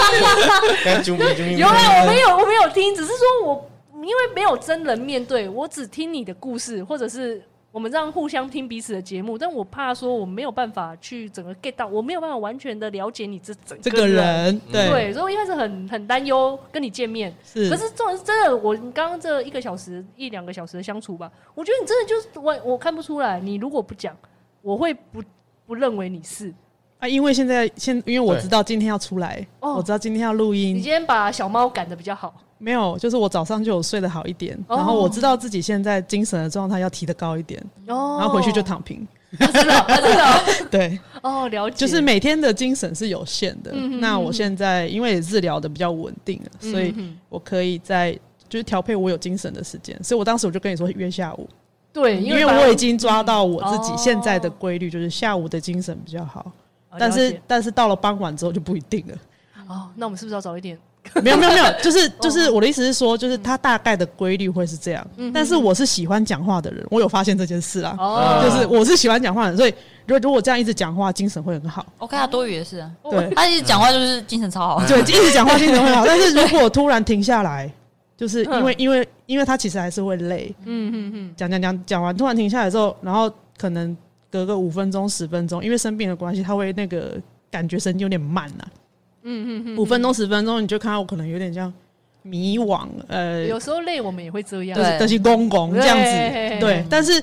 [0.85, 1.25] 跟啾咪。
[1.25, 1.57] 啾咪。
[1.57, 7.41] 有啊，我没有我没有听，只是说我因为没有真人面对，我只听你的故事，或者是。
[7.77, 17.31] 我们这样互相听彼此的节目，但我怕说我没有办法去整个 get 到，我没有办法完全的了解你这整这个人，对，对，所以我一开始很很担忧跟你见面。
[17.45, 24.17] 是，可是这种真的，我刚刚这一个小时一两个小时的相处吧，我觉得你真的就是我我看不出来，你如果不讲，
[24.63, 25.21] 我会不
[25.67, 26.51] 不认为你是。
[26.97, 29.75] 啊，因为现在现因为我知道今天要出来，哦。
[29.75, 32.33] 我知道今天要录音，你今天把小猫赶的比较好。
[32.57, 39.07] 没有，就是我早上就有睡得好一点，哦、然后我知道自己现在精神的状态要提得高一点，哦，然后回去就躺平。
[39.37, 43.71] 真的，真的， 对，哦，了解，就是每天的精神是有限的。
[43.73, 46.95] 嗯、哼哼哼那我现在因为也治疗的比较稳定了，所以
[47.27, 48.17] 我可以在
[48.47, 50.01] 就是调配我有精神的时间。
[50.01, 51.47] 所以我当时我就跟你说约下午，
[51.91, 56.49] 对，因为我已经抓到我自己现在的规律，就是下午的精神比较好。
[56.89, 59.15] 哦、但是但是到了傍晚之后就不一定了。
[59.67, 60.79] 哦，那我们是不是要早一点？
[61.15, 65.07] 没有没有没有， 就是就是我的意思是说，就是它大概的规律会是这样。
[65.17, 67.95] 嗯、但是我是喜欢讲话的人，我有发现这件事啊。
[67.97, 69.73] 哦，就是我是喜欢讲话的人，所以
[70.05, 71.85] 如果如果这样一直讲话，精神会很好。
[71.97, 74.85] 我看他多余的是，对，他一直讲话就是精神超好。
[74.87, 76.05] 对， 一直讲话精神会好。
[76.05, 77.71] 但是如果突然停下来，
[78.15, 80.53] 就是因为因为因为他其实还是会累。
[80.65, 81.33] 嗯嗯嗯。
[81.35, 83.95] 讲讲讲讲完，突然停下来之后，然后可能
[84.31, 87.13] 隔个五分钟十分钟，因为生病的关系，他会那个
[87.51, 88.67] 感觉神经有点慢呐、啊。
[89.27, 91.71] 嗯嗯嗯，五分钟十分钟，你就看到我可能有点像
[92.21, 96.83] 迷惘，呃，有时候累，我们也会这样，对，就是公公这样子，对。
[96.89, 97.21] 但是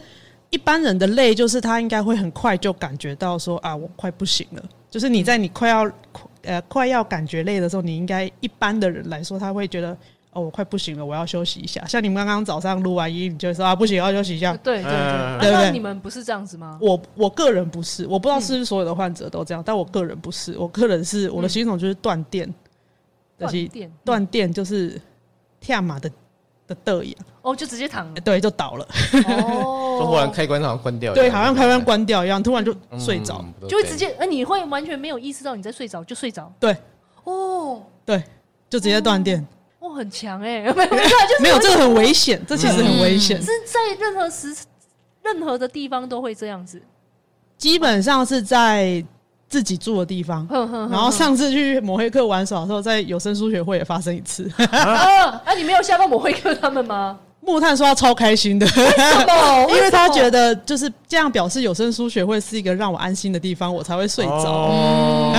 [0.51, 4.63] 一般人的累，就是他应该会很快就感觉到说啊，我快不行了。
[4.91, 5.91] 就是你在你快要
[6.43, 9.97] 呃快要感觉累的时候，你应该一般的人来说，他会觉得。
[10.35, 11.85] 哦，我快不行了，我要休息一下。
[11.87, 14.55] 像你们刚刚早上录完音，你就说啊，不行，要休息一下。
[14.57, 15.71] 对对对，嗯、对不对？
[15.71, 16.77] 你们不是这样子吗？
[16.83, 20.59] 我我个人不是，我不知道是不是所有的患者都这样，嗯、但我个人不是。
[20.59, 22.53] 我个人是我的系统就是断电，
[23.39, 25.01] 断电，断电就是
[25.61, 26.11] 跳马的
[26.67, 27.15] 的的呀。
[27.43, 28.85] 哦，就直接躺了，对，就倒了。
[29.29, 36.53] 哦， 就忽然开关好像关掉，对，好像开关关掉一样，突然就睡着，嗯、就会直接，呃，你会完全没有意识到你在睡着，就睡着。
[36.59, 36.77] 对，
[37.23, 38.21] 哦，对，
[38.69, 39.47] 就直接断电。
[39.95, 43.41] 很强哎， 没有，没有，就是 没有，这个很危险，这其实很危险。
[43.41, 44.55] 是在任何时、
[45.23, 46.83] 任何的地方都会这样子，
[47.57, 49.03] 基本上是在
[49.49, 50.47] 自己住的地方。
[50.91, 54.51] 然后上次去抹黑客玩耍的时候，在有声书学会也发生一次。
[54.71, 57.19] 啊，啊，你没有吓到抹黑客他们吗？
[57.47, 59.67] 木炭说他超开心的，为什么？
[59.75, 64.33] 因为他觉得就是这样表示有声书学会是一个让我安心的地方，我才会睡着。
[64.33, 65.35] 哦，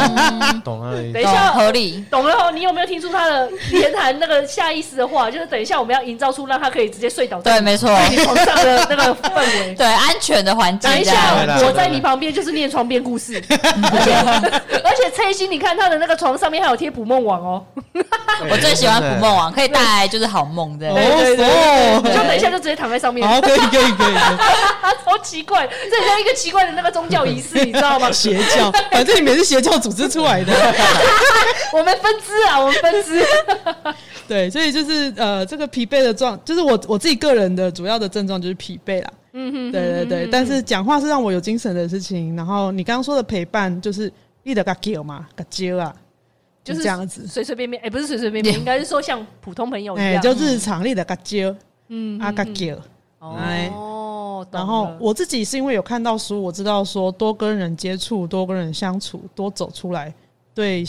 [0.63, 2.52] 懂了，等一下合理，懂了哦。
[2.52, 5.30] 你有没有听出他的言谈那个下意识的话？
[5.32, 7.41] 就是等一下我们要营造出让他可以直接睡倒。
[7.41, 7.89] 对，没错，
[8.24, 10.89] 床上的那个氛围， 对，安全的环境。
[10.89, 11.34] 等一下，
[11.65, 14.13] 我在你旁边就是念床边故事， 而且
[14.84, 17.63] 而且蔡心，你看他的那个床上面还有贴捕梦网哦。
[18.50, 20.94] 我最喜欢捕梦网，可以带来就是好梦的。
[20.94, 21.94] 对对对。
[22.01, 23.27] 就等一下就直接躺在上面。
[23.27, 24.15] 好，可以可以可以。
[25.03, 28.12] 好 奇怪，这很像一个奇怪的那个宗教仪式，你知道吗？
[28.12, 30.53] 邪教，反正你们是邪教组织出来的。
[31.73, 33.25] 我们分支啊，我们分支。
[34.27, 39.12] 对，所以就是呃，这个疲惫的状，就是我我自己个人的主要的症状就是疲惫啦。
[39.34, 40.29] 嗯哼，对对对。
[40.31, 42.36] 但是讲话是让我有精神的事情。
[42.36, 44.12] 然后你刚刚说的陪伴，就是
[44.43, 45.93] 你的个 g 嘛，个 g 啊。
[46.63, 51.55] 就是这样子，随随便便，哎，不是随随便便，应该是说像普通朋友一样，就日常里的嘎叫，
[51.88, 52.76] 嗯，阿嘎叫，
[53.19, 60.13] 哦，然后我自己是因为有看到书，我知道说多跟人接触，多跟人相处，多走出来，
[60.54, 60.84] 对，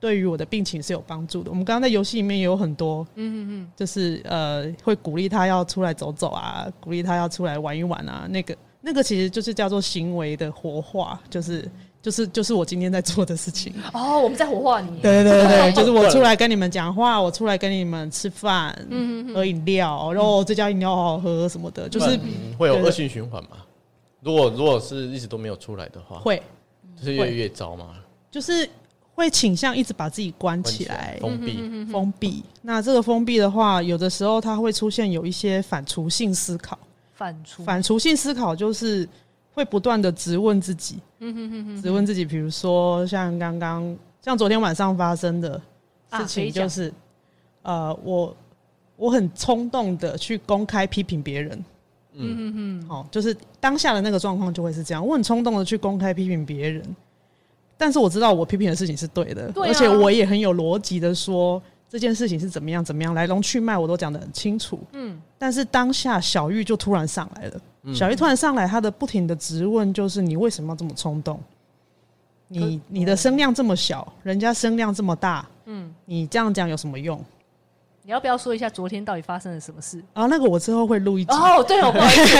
[0.00, 1.50] 对于我的病情是有帮助的。
[1.50, 11.68] 我们刚刚在游戏里面也有很多，嗯嗯嗯，就是呃，会鼓励他要出来走走啊，鼓励他要出来玩一玩啊，那个那个其实就是叫做行为的活化，就是。
[12.08, 14.98] 就是就是我今天在做的事情 哦，我们在活化你。
[15.02, 22.18] 对对对，就是我出来跟你们讲话，我出来跟你们吃饭，嗯，喝饮料，然后这家饮料好好喝什么的，就是
[22.56, 23.58] 会有恶性循环嘛。
[24.22, 26.42] 如果如果是一直都没有出来的话，会
[26.96, 27.88] 就是越来越糟嘛。
[28.30, 28.66] 就是
[29.14, 32.42] 会倾向一直把自己关起来，封闭，封闭。
[32.62, 36.78] 那这个封闭的话，有的时候它会出现有一些反刍性思考。
[37.14, 39.06] 反刍，反刍性思考就是。
[39.58, 45.60] 会不断的质问自己，嗯哼哼哼，质问自己，比如说像刚刚像昨天晚上发生的，
[46.12, 46.92] 事情，就是、
[47.62, 48.36] 呃，我
[48.94, 51.64] 我很冲动的去公开批评别人。
[52.20, 56.82] 嗯嗯嗯，好、就是当下的那个状况就会是这样，我很冲动的去公开批评别人，
[57.76, 64.78] 但是我知道我批评的事情是对的，而且我也很有逻辑的说这件事情是怎么样怎么样，来龙去脉我都讲得很清楚。
[64.92, 71.40] 嗯，但是当下小玉就突然上来了，嗯小玉突然上来，她的不停的质问就是你为什么要这么冲动？
[72.48, 77.22] 你你的声量这么小，人家声量这么大，嗯，你这样讲有什么用？
[78.02, 80.02] 你要不要说一下昨天到底发生了什么事？
[80.14, 81.30] 啊那个我之后会录一集。
[81.30, 82.38] 哦，对哦，不好意思，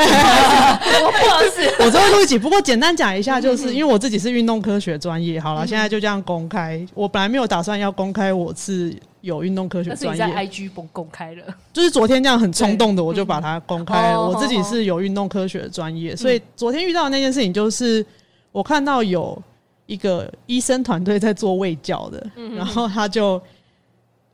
[1.05, 6.83] 我不好意思， 我之后录一集，不过简单讲一下，嗯就是因为我自己是运动科学专业，好了，现在就这样公开。
[6.95, 14.19] 我本来没有打算要公开我是有运动科学专但是你在业，IG 公公开了，就是昨天这样很冲动的，我就把它公开了。
[14.19, 14.29] 嗯。
[14.29, 18.05] 我自己是有运动科学的专业，所以昨天遇到的那件事情就是，
[18.53, 19.41] 我看到有
[19.87, 22.55] 一个医生团队在做卫教的，嗯。
[22.55, 23.41] 然后他就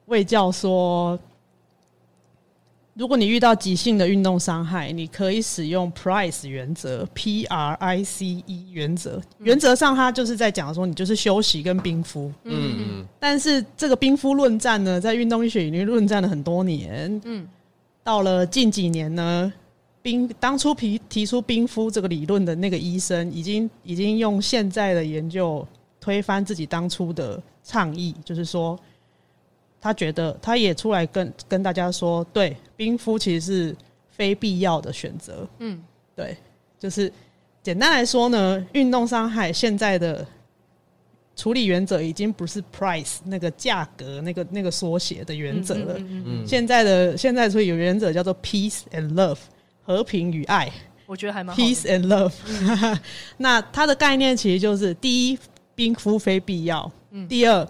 [0.07, 1.19] 卫教说。
[2.95, 9.21] 如果你遇到急性的运动伤害，你可以使用 PRICE 原则 （P R I C E） 原则。
[9.39, 12.33] 原则上，它就是在讲说，你就是休息跟冰敷。
[12.45, 17.21] 嗯嗯但是这个冰敷论战呢，在运动医学已经论战了很多年。
[17.25, 17.45] 嗯，
[18.05, 19.53] 到了近几年呢，
[20.01, 25.67] 冰当初提提出冰敷这个理论的那个医生，已经已经用现在的研究
[26.01, 28.79] 推翻自己当初的倡议，就是说。
[29.85, 33.77] 他觉得，他也出来跟跟大家说，对，冰敷其实是
[34.09, 35.47] 非必要的选择。
[35.59, 35.79] 嗯，
[36.17, 36.35] 对，
[36.79, 37.13] 就是
[37.63, 40.27] 简单来说呢，运动伤害现在的
[41.37, 45.99] 处理原则已经不是 price 那个价格那个那个缩写的原则了。
[45.99, 49.37] 嗯嗯嗯嗯现在的现在所以有原则叫做 peace and love
[49.83, 50.73] 和平与爱
[51.05, 52.33] 我觉得还蛮好，peace and love。
[53.37, 55.39] 那它的概念其实就是：第一，
[55.75, 56.91] 冰敷非必要；
[57.29, 57.69] 第二。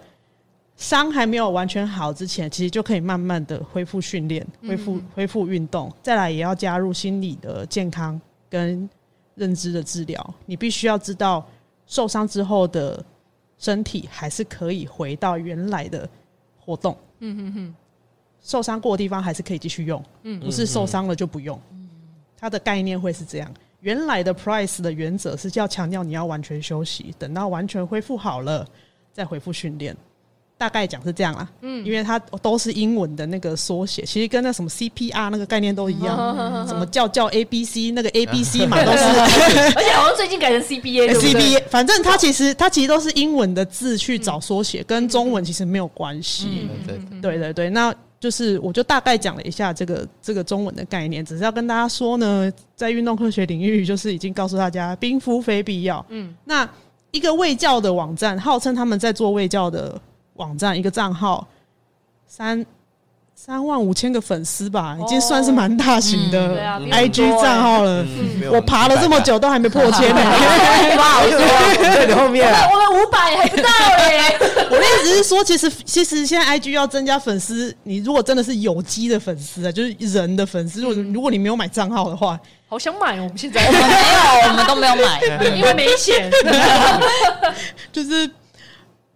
[0.77, 5.93] 伤还没有完全好之前，其实就可以慢慢的恢复训练、恢复恢复运动。
[6.03, 8.89] 再来也要加入心理的健康跟
[9.35, 10.35] 认知的治疗。
[10.47, 11.47] 你必须要知道，
[11.87, 13.05] 受伤之后的
[13.59, 16.09] 身体还是可以回到原来的
[16.59, 16.97] 活动。
[17.21, 17.75] 嗯嗯嗯
[18.43, 21.59] 受伤过的地方还是可以继续用，嗯不是受伤了就不用。
[22.37, 23.51] 它的概念会是这样。
[23.81, 28.67] 原来的 Price 的原则是要强调你要完全休息，等到完全恢复好了
[29.13, 29.97] 再恢复训练。
[30.57, 36.17] 大概讲是这样啦，嗯，因为它都是英文的那个缩写，其实跟那什么 CPR 那个概念都一样，
[36.67, 38.99] 什么叫叫 ABC 那个 ABC 嘛，都是
[39.77, 46.69] 而且好像最近改成 CBA CBA，反正它其实它其实都是英文的字去找缩写，跟中文其实没有关系。
[46.71, 56.05] 嗯，对对对对对，那就是我就大概讲了一下这个这个中文的概念，只是要跟大家说呢，在运动科学领域，就是已经告诉大家冰敷非必要。
[56.11, 56.67] 嗯，那
[57.11, 60.01] 一个卫教的网站，号称他们在做卫教的。
[60.35, 61.47] 网站一个账号
[62.27, 62.65] 三
[63.37, 68.05] 三万五千个粉丝吧，已经算是蛮大型的 IG 账号了。
[68.53, 70.23] 我爬了这么久都还没破千呢，
[70.95, 71.39] 不好说，
[71.83, 72.69] 在你后面啊。
[72.73, 74.35] 我们五百还不到哎。
[74.71, 83.25] 我的意思是说，其实其实现在 IG 要增加粉丝，你如果真的是有机的粉丝啊，就是人的粉丝，如果如果你没有买账号的话，好想买哦！
[83.25, 83.89] 我们现在我们没
[84.43, 85.21] 有，我们都没有买。
[85.57, 86.31] 因为没钱。
[87.93, 88.29] 就是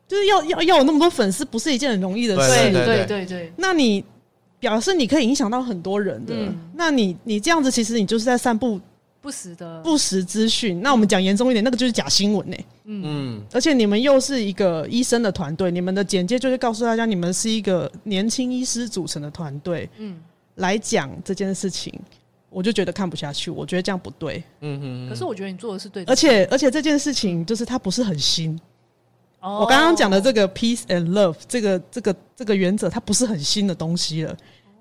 [0.09, 2.49] 就是要要要有那么多粉丝，不是一件很容易的事。
[2.49, 4.03] 对对对对对，那你
[4.59, 8.81] 表示你可以影响到很多人的，嗯那你你这样子，其实你就是在散布
[9.21, 9.81] 不实的。
[9.83, 10.81] 不实资讯。
[10.81, 20.17] 那我们讲严重一点，那个就是假新闻呢、嗯，而且你们又是一个医生的团队，你们的简介就是告诉大家，你们是一个年轻医师组成的团队，嗯，
[20.57, 21.93] 来讲这件事情，
[22.49, 24.43] 我就觉得看不下去，我觉得这样不对。
[24.61, 26.13] 嗯嗯可是我觉得你做的是对的。
[26.13, 28.59] 而且而且这件事情就是它不是很新，
[29.41, 34.37] 哦我刚刚讲的这个 peace and love 这个这个这个原则，它不是很新的东西了。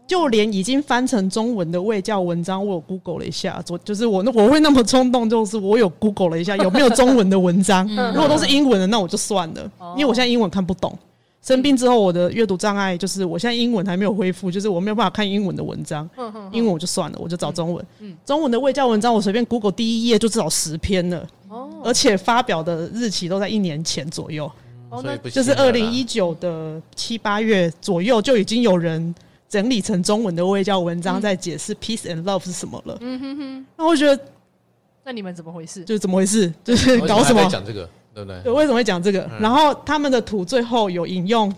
[0.08, 7.86] 就连已经翻成中文的卫教文章，我有 Google 了一下，昨就是我那我会那么冲动，就是我有 Google 了一下有没有中文的文章。
[8.15, 10.98] 如果都是英文的，那我就算了，因为我现在英文看不懂。
[11.47, 16.07] 生病之后，我的阅读障碍就是我现在英文还没有恢复，就是我没有办法看英文的文章。
[16.51, 17.86] 英文我就算了，我就找中文。
[18.25, 21.25] 中文的卫教文章，我随便 Google 第一页就至少十篇了，
[21.86, 24.51] 而且发表的日期都在一年前左右。
[24.89, 29.15] 哦，那就是二零一九的七八月左右，就已经有人
[29.47, 32.97] 整理成中文的卫教文章，在解释 peace and love 是什么了。
[32.99, 34.21] 嗯哼哼，那我觉得
[35.05, 35.86] 那你们怎么回事？
[35.86, 36.53] 就是怎么回事？
[36.62, 37.41] 就是搞什么？
[37.49, 38.41] 讲这个，对不对？
[38.41, 39.30] 对，为什么会讲这个？
[39.39, 41.54] 然后他们的图最后有引用，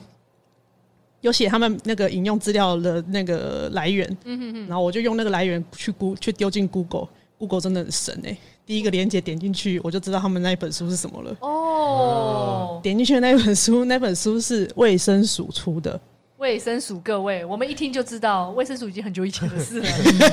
[1.22, 4.06] 有写他们那个引用资料的那个来源。
[4.26, 11.38] 嗯哼哼，然后我就用那个来源去估去丢进 Google，Google 真的很神哎、第一个链接点进去，我就知道他们那一本书是什么了。
[11.40, 15.98] 哦，点进去的那一本书，那本书是卫生署出的。
[16.40, 19.88] 卫生署各位，我们一听就知道，卫生署已经很久以前的事了，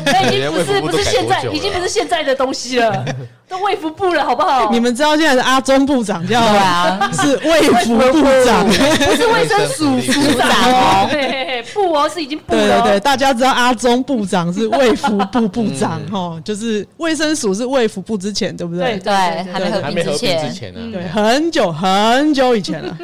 [0.06, 3.04] 那 已经不是不是现在，已经不是现在的东西了，
[3.48, 4.70] 都卫福部了，好不好？
[4.70, 12.60] 你们知道现在是阿中部长叫啊， 是卫福部长，不是卫生署署长哦，嘿嘿嘿，部哦是已经部了。
[12.60, 18.96] 对对对，大家知道阿中部长是卫福部部长哈，就是卫生署是卫福部之前，对不对？
[18.98, 19.12] 对对，
[19.52, 20.72] 还没合并之前。
[20.72, 22.96] 呢，对，很久很久以前了。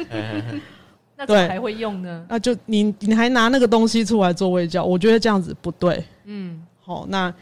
[1.25, 2.25] 那怎么还会用呢？
[2.27, 6.03] 那就你你还拿那个东西出来做卫教，我觉得这样子不对。
[6.25, 7.33] 嗯，好，那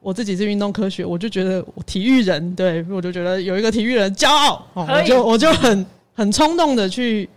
[0.00, 7.28] 我自己是运动科学，我就觉得体育人，对我就觉得有一个体育人骄傲，我就我就很很冲动的去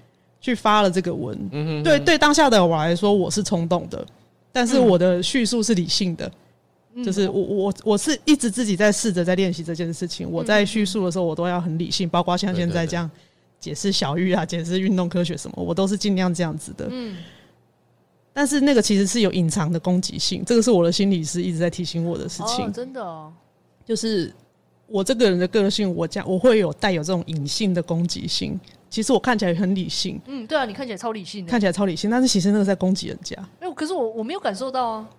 [0.42, 1.38] 去发了这个文。
[1.52, 4.06] 嗯哼，对对，当下的我来说我是冲动的，
[4.52, 6.32] 但是我的叙述是理性的，
[7.04, 10.30] 就是我我我是一直自己在试着在练习这件事情。
[10.30, 13.10] 我在叙述的时候，我都要很理性，包括像现在这样。
[13.64, 16.86] 解释小玉啊，解释运动科学什么，我都是尽量这样子的。
[16.90, 17.16] 嗯，
[18.34, 22.66] 但是那个其实是有隐藏的攻击性，这个是我的心理师一直在提醒我的事情。
[22.66, 23.32] 哦、真的哦，
[23.86, 24.34] 就是
[24.88, 28.60] 我这个人的个性，我这样我会有带有这种隐性的攻击性。
[28.90, 33.36] 其实我看起来很理性，嗯，对啊，你看起来超理性的，看起来超理性，但是其实那个在攻击人家。
[33.62, 35.10] 哎、欸，可是我我没有感受到啊，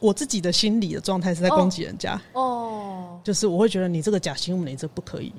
[0.00, 2.14] 我自己的心理的状态是在攻击人家。
[2.32, 5.32] 哦，哦就是我会觉得你这个假新闻，你这不可以。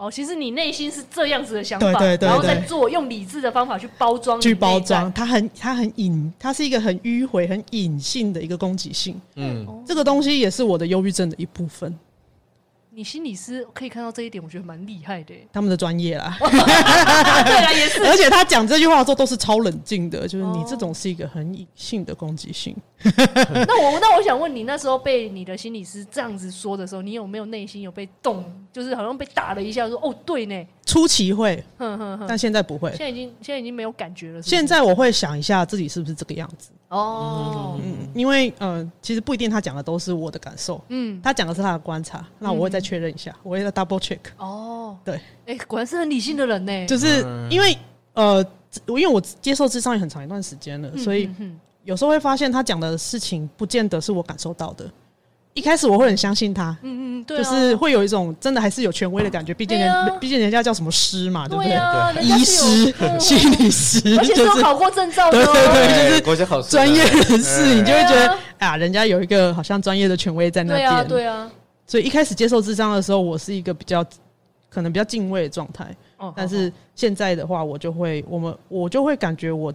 [0.00, 9.20] 哦，其实你内心是这样子的想法，对对对对，然后再做用理智的方法去包装，去包装，它很它很隐，它是一个很迂回、很隐性的一个攻击性。
[9.36, 11.94] 嗯，这个东西也是我的忧郁症的一部分。
[13.00, 15.34] 你心理师可以看到这一点，我觉得蛮厉害的。
[15.50, 18.04] 他们的专业啦， 对啊，也是。
[18.06, 22.76] 而且他讲这句话的时候都是超冷静的，就是你这种是一个很隐性的攻击性。
[23.02, 30.66] 那我那我想问你，那时候被你的心理师这样子说的时候，你有没有内心有被动，就是好像被打了一下，说哦对呢？
[30.90, 31.62] 初期会，
[32.26, 32.90] 但现在不会。
[32.90, 34.42] 现在已经现在已经没有感觉了。
[34.42, 36.70] 现在我会想一下自己是不是这个样子。
[36.88, 44.18] 哦，嗯，因为呃，其实不一定他讲的都是我的感受，嗯，他讲的是他的观察，那我会再确认一下，我会再 double check。
[44.38, 46.86] 哦，对，哎，果然是很理性的人呢。
[46.86, 47.78] 就是因为
[48.14, 48.44] 呃，
[48.88, 51.30] 因为我接受智商也很长一段时间了，所以
[51.84, 54.90] 有时候会发现他讲的事情不见得是我感受到的。
[55.60, 61.70] 一开始我会很相信他，嗯嗯，对，就是会有一种真的还是有权威的感觉，毕竟人，毕竟人家叫什么师嘛，对不对？
[62.14, 71.50] 对，医师、心理师，而且都考过证照的，对对对，就是专业人士，你就会觉得啊，人家有一个好像专业的权威在那边，对啊，对啊。
[71.86, 74.02] 所以一开始接受智商的时候，我是一个比较
[74.70, 75.94] 可能比较敬畏的状态，
[76.34, 79.70] 但是现在的话，我就会，我们我就会感觉我。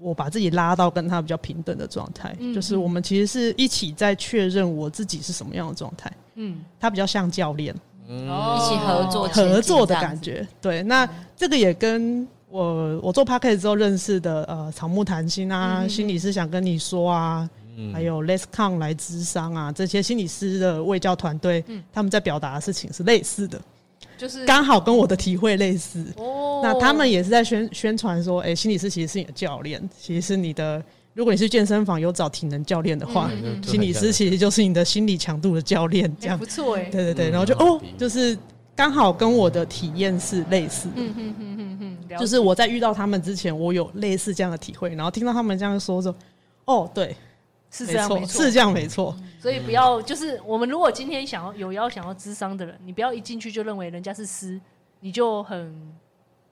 [0.00, 6.10] 我把自己拉到跟他比较平等的状态，嗯、就是我们其实是一起在确认我自己是什么样的状态。
[6.36, 7.74] 嗯，他比较像教练，
[8.08, 10.46] 嗯，一起合作合作的感觉。
[10.60, 23.60] 对，那这个也跟我我做 Podcast 之后认识的呃草木谈心啊，嗯、心理师想跟你说啊，嗯、还有 Let's Come 来咨商啊，这些心理师的卫教团队，嗯、他们在表达的事情是类似的。
[24.20, 30.82] 就是刚好跟我的体会类似，哦、那他们也是在宣宣传说，哎、欸，心理师其实是你的教练，其实是你的。
[31.14, 33.30] 如果你是健身房有找体能教练的话，
[33.66, 36.82] 心理师其实就是你的心理强度的教练，这样、欸、不错哎。
[36.84, 38.36] 对对对，然后就、嗯、哦，就是
[38.76, 41.78] 刚好跟我的体验是类似的，嗯嗯嗯嗯
[42.10, 46.14] 嗯，就是我在遇到他们之前，我有类似这样的体会，然后听到他们这样说说，
[46.66, 47.16] 哦，对。
[47.70, 49.16] 是这样没错，是这样没错。
[49.40, 54.60] 所以不要就是我们如果今天想要有要想要咨商的人，你不要一进去就认为人家是师，
[55.00, 55.74] 你就很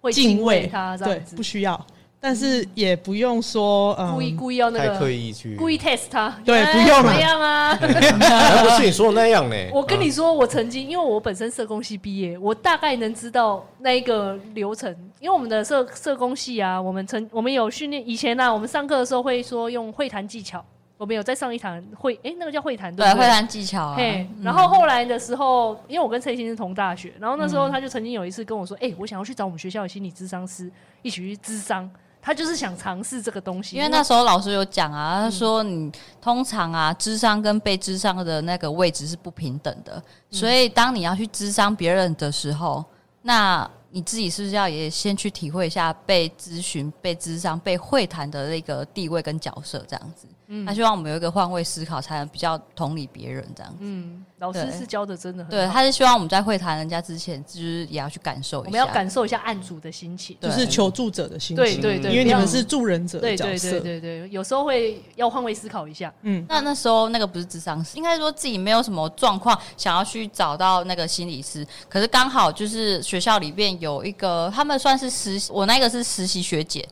[0.00, 1.36] 会敬畏他这样子。
[1.36, 1.86] 不需要，
[2.20, 6.34] 但是也不用说故意故意要那个刻意去故意 test 他。
[6.44, 7.76] 对，不用那样啊。
[7.76, 9.56] 不是你说的那样呢。
[9.74, 14.90] 我跟你说，我曾经因为我本身社工系毕业，我大概能知道那一个流程。
[15.20, 20.64] 因为我们的社社工系啊，我们曾我们有训练，以前呢，我们上课的时候会说用会谈技巧。
[20.98, 23.94] 我们有在上一堂会，哎、欸，那个叫会谈，对，会谈技巧啊。
[23.96, 30.70] 嘿，然后后来的时候，因为我跟蔡先生同大学，然后那时候他就曾经有一次跟我说，哎、欸，我想要去找我们学校的心理咨商师
[31.02, 31.88] 一起去咨商，
[32.20, 33.76] 他就是想尝试这个东西。
[33.76, 35.88] 因为那时候老师有讲啊，他说你
[36.20, 42.84] 通常啊，智商跟被智商的那个位置是不平等的，所以当你要去智商别人的时候，
[43.22, 50.26] 那你自己是不是要也先去体会一下被咨询、被智商、被会谈的那个地位跟角色这样子？
[50.66, 53.78] 他希望我们有一个换位思考，才能比较同理别人这样子。
[53.80, 55.50] 嗯，老师是教的真的很好。
[55.50, 61.56] 对，他是希望我们在会谈人家之前，就是也要去感受一下，我们要感受一下案主的心情，就是求助者的心情。
[61.56, 63.72] 对对对，因为你们是助人者的角色。
[63.72, 66.10] 对对对对，有时候会要换位思考一下。
[66.22, 76.88] 嗯，那那时候那个不是智商师，应该说自己没有什么状况，想要去找到那个心理师，可是刚好就是学校里边有一个，他们算是实，我那个是实习学姐。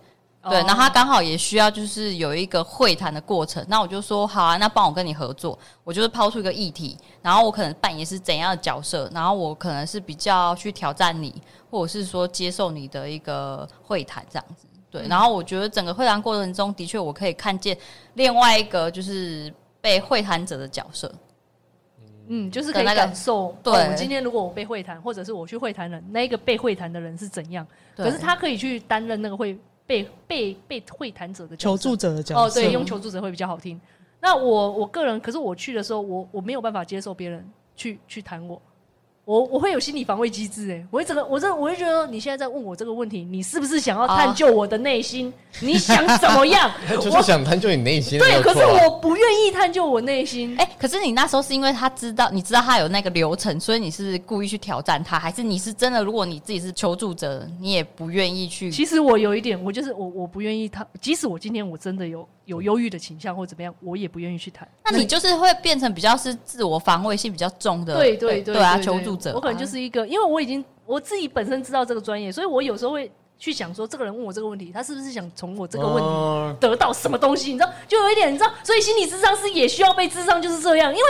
[0.48, 3.64] 对，然后他刚好也需要，就是有一个会谈的过程。
[3.68, 5.58] 那我就说好啊，那帮我跟你合作。
[5.82, 11.34] 我就是抛出一个议题，然后我可能扮演是怎样的角色，然后我可能是比较去挑战你，
[11.70, 14.66] 或者是说接受你的一个会谈这样子。
[14.90, 17.76] 对，然后我觉得整个会谈过程中的确，我可以看见
[18.14, 21.12] 另外一个就是被会谈者的角色。
[22.28, 23.56] 嗯，就是可以感受。
[23.62, 27.66] 对，我今天如果我被会谈，或者是我去会谈人，那个被会谈的人是怎样？
[27.96, 29.58] 可是他可以去担任那个会。
[29.86, 33.80] 被被被会谈者的求助者的角色哦，对，用求助者会比较好听。
[34.20, 38.60] 那我我个人，可是我去的时候，我我没有办法接受别人去去谈我。
[39.26, 45.32] 我我会有心理防卫机制，哎，我会整个，我这我会觉得你现在在问我这个问题，你是不是想要探究我的内心？
[45.60, 46.70] 你想怎么样？
[47.02, 48.20] 就是想探究你内心。
[48.20, 50.54] 对，可是我不愿意探究我内心。
[50.58, 56.04] 哎，可是你那时候是因为他知道，你知道他有那个流程，所以你是故意去挑战他，还是你是真的？
[56.04, 58.70] 如果你自己是求助者，你也不愿意去？
[58.70, 64.68] 其实我有一点，我就是我我不愿意他，即使我今天我真的有有忧郁的倾向或怎么样，我也不愿意去谈。
[64.88, 69.15] 那你就是会变成比较是自我防卫性比较重的，对对对对啊，求助。
[69.34, 77.52] 我可能就是一个，因为我已经我自己本身知道这个专业，所以我有时候会去想说，这个人问我这个问题，他是不是想从我这个问题得到什么东西？
[77.52, 81.06] 你知道，就有一点，你知道，所以心理智商师也需要被智商，就是这样，因为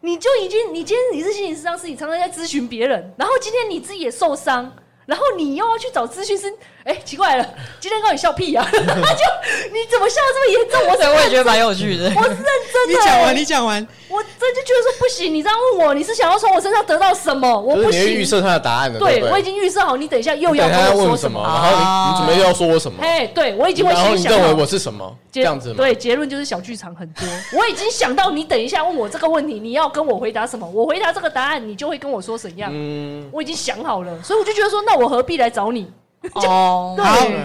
[0.00, 4.72] 你就已经，你今天你是心理咨商师，你常常在咨询别人，然后今天你自己也受伤。
[5.06, 6.52] 然后你又要去找咨询师，
[6.88, 7.46] 哎，奇怪了，
[7.78, 8.64] 今天告诉你笑屁呀、啊？
[8.72, 9.22] 他就
[9.70, 10.80] 你怎么笑的这么严重？
[10.88, 12.04] 我我也觉得蛮有趣的。
[12.16, 12.88] 我是认真的。
[12.88, 15.34] 你讲完，你讲完，我真就觉得说不行。
[15.34, 17.60] 你这样问我，你是想要从我身上得到什么？
[17.60, 18.00] 我不行。
[18.00, 18.98] 你预设他的答案了。
[18.98, 21.42] 对，我已经预设好，你等一下又要跟我说什么？
[21.42, 23.02] 然后你你准备要说我什么？
[23.02, 24.06] 哎，对我已经会先想。
[24.06, 25.14] 然后你认为我是什么？
[25.30, 25.74] 这样子吗？
[25.76, 27.28] 对，结论就是小剧场很多。
[27.52, 30.66] 我已经想到，你等一下问我这个问题，你要跟我回答什么？
[30.66, 32.70] 我回答这个答案，你就会跟我说怎样？
[32.72, 35.90] 嗯，我已经想好了，所以我就觉得说，那我何必来找你？
[36.34, 36.94] 哦，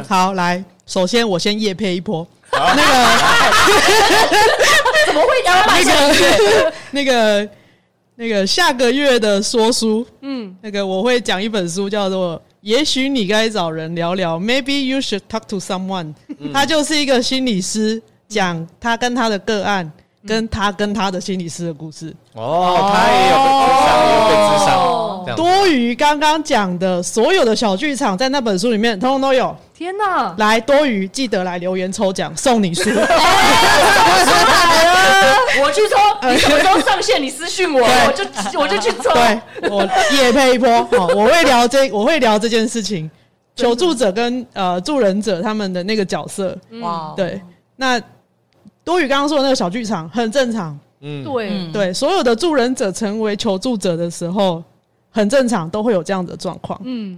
[0.08, 2.82] 好好来，首先我先夜配一波，那个
[5.08, 5.64] 怎么会这样？
[5.68, 7.50] 那个 那个
[8.16, 16.14] 那个下个月的说书，嗯，那个我会讲一本书，叫做《也许你该找人聊聊》，Maybe you should talk to someone。
[16.54, 19.92] 他就是一个心理师，讲他跟他的个案，
[20.28, 22.14] 跟他跟他的心理师的故事。
[22.34, 24.70] 哦，他也有被智商，也有被智商。
[25.36, 29.56] 多余刚刚讲的所有的小剧场，在那本书里面通通都有。
[29.74, 30.34] 天哪！
[30.38, 32.90] 来，多余记得来留言抽奖，送你书。
[35.62, 35.98] 我去抽，
[36.30, 37.22] 你什么时候上线？
[37.22, 38.24] 你私讯我，我就
[38.60, 39.12] 我就去抽。
[39.14, 39.84] 对，我
[40.16, 40.84] 也配一波。
[40.86, 43.10] 好， 我会聊这，我会聊这件事情。
[43.56, 46.58] 求助者跟呃助人者他们的那个角色。
[46.82, 47.42] 哇，对。
[47.76, 48.02] 那
[48.84, 50.78] 多余刚刚说的那个小剧场很正常。
[51.02, 54.64] 嗯，对对，所有的助人者成为求助者的时候。
[55.14, 56.82] 很正常，都会有这样的状况。
[56.84, 57.16] 嗯，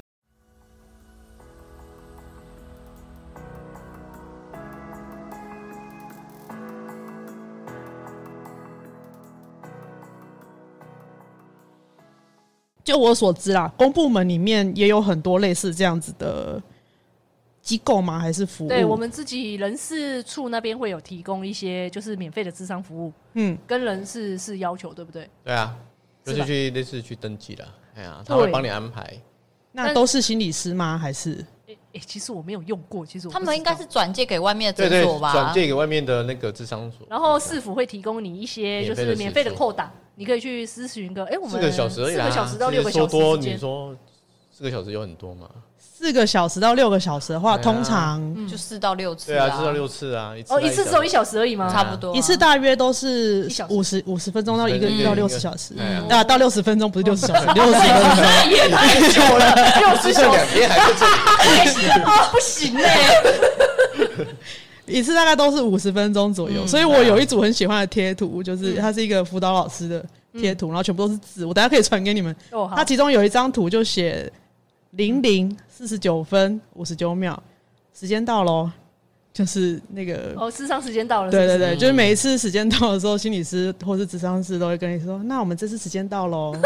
[12.84, 16.62] 就我所知啦，公部门里面也有很多类似这样子的
[17.62, 18.20] 机构吗？
[18.20, 18.68] 还是服务？
[18.68, 23.14] 对，我们自己人事处那边会有提供一些，就是免费的智商服务。
[23.36, 25.30] 嗯，跟人事是要求，对不对？
[25.46, 25.74] 对啊，
[26.26, 27.66] 就是去类似去登记了。
[27.96, 29.20] 哎呀，他会帮你安排。
[29.72, 30.98] 那都是心理师吗？
[30.98, 31.46] 还是？
[31.68, 33.06] 哎哎，其实我没有用过。
[33.06, 35.32] 其实他们应该是转借给外面的诊所吧？
[35.32, 37.08] 转借给外面的那个智商所。
[37.10, 41.26] 然后市府会提供你一些就是免费的扣档，你可以去咨询一个。
[41.26, 43.96] 哎，我们四个小时而已，四个小时到六个小时多，你说
[44.52, 45.50] 四个小时有很多吗？
[45.98, 49.28] 四个小时到六个小时的话，通常就四到六次。
[49.28, 50.34] 对啊，四到六次啊。
[50.50, 51.72] 哦，一次只有一小时而已吗？
[51.72, 55.74] 差不多，一次大约都是五十五十分钟到一个到六十小时。
[56.10, 60.62] 啊，到六十分钟不是六十小时， 六十分钟也太久了，六十小时
[62.04, 62.98] 啊，不行哎。
[64.86, 70.06] 一次大概都是五十分钟左右，所以我有一组很喜欢的贴图，就是它是一个辅导老师的
[70.38, 72.36] 贴图，然后全部都是字，我等下可以传给你们。
[72.76, 74.30] 它其中有一张图就写。
[74.96, 77.38] 零零四十九分五十九秒，
[77.98, 78.70] 时间到喽，
[79.34, 81.32] 就是那个哦，智商时间到了。
[81.32, 86.56] 对对对，就是每一次时间到的时候，心理师或是智商师都会跟你说：“那我们这次时间到喽。”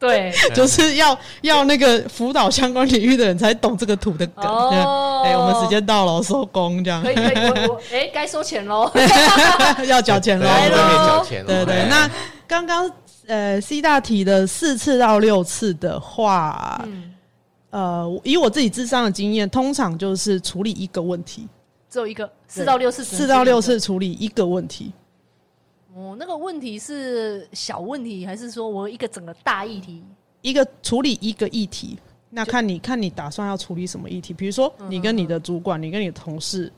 [0.00, 4.46] 对，对，就是要要那个辅导相关领域的人才懂这个图的梗。
[4.46, 7.02] 哦哎、欸，我们时间到了，收工这样。
[7.02, 8.90] 可以可以，我我哎，该、欸、收钱喽，
[9.86, 11.44] 要缴钱喽，对，缴钱。
[11.44, 12.10] 对对，那
[12.48, 12.90] 刚刚
[13.30, 17.14] 呃 C 大题的四次到六次的话，嗯、
[17.70, 21.46] 呃，以我自己智商的经验，通常就是处理一个问题，
[21.88, 24.92] 只有一个四到六次，四到六次处理一个问题。
[25.94, 30.02] 哦，那个问题是小问题，还是说我一个整个大议题？
[30.40, 31.96] 一个处理一个议题，
[32.30, 34.34] 那看你看你打算要处理什么议题？
[34.34, 36.72] 比如说，你跟你的主管，你跟你的同事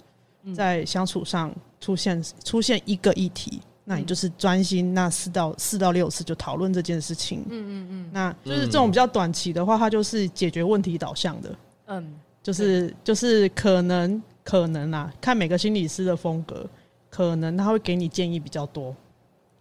[0.55, 1.51] 在相处上
[1.81, 3.63] 出现出现一个议题，
[3.93, 7.45] 那你就是专心那四到四到六次就讨论这件事情。
[7.51, 11.55] 嗯嗯嗯，那就是这种比较短期的话，它就是解决问题导向的。
[11.87, 16.67] 嗯，就是就是可能可能啊，看每个心理师的风格，
[17.11, 18.95] 可能他会给你建议比较多。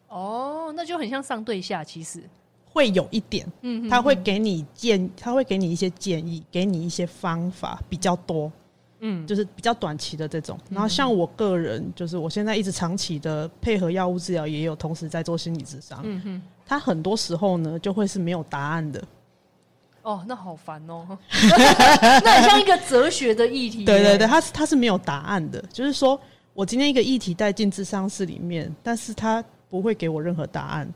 [0.08, 2.24] 哦，那就很像上对下，其实
[2.66, 8.52] 会有一点，嗯，他会给你建，他会给你一些建议，给你一些方法比较多，
[9.02, 10.58] 嗯，就是比较短期的这种。
[10.70, 19.04] 然后像我个人，就是我现在一直长期的配合药物治疗，也有同时在做心理智商，嗯哼，他很多时候呢就会是没有答案的。
[20.04, 21.06] 哦，那好烦哦，
[22.24, 23.86] 那很像一个哲学的议题。
[23.86, 26.20] 对对对，他是他是没有答案的，就是说
[26.54, 29.44] 我今天一个议题带进智商室里面，但是他。
[29.72, 30.94] 不会给我任何答案，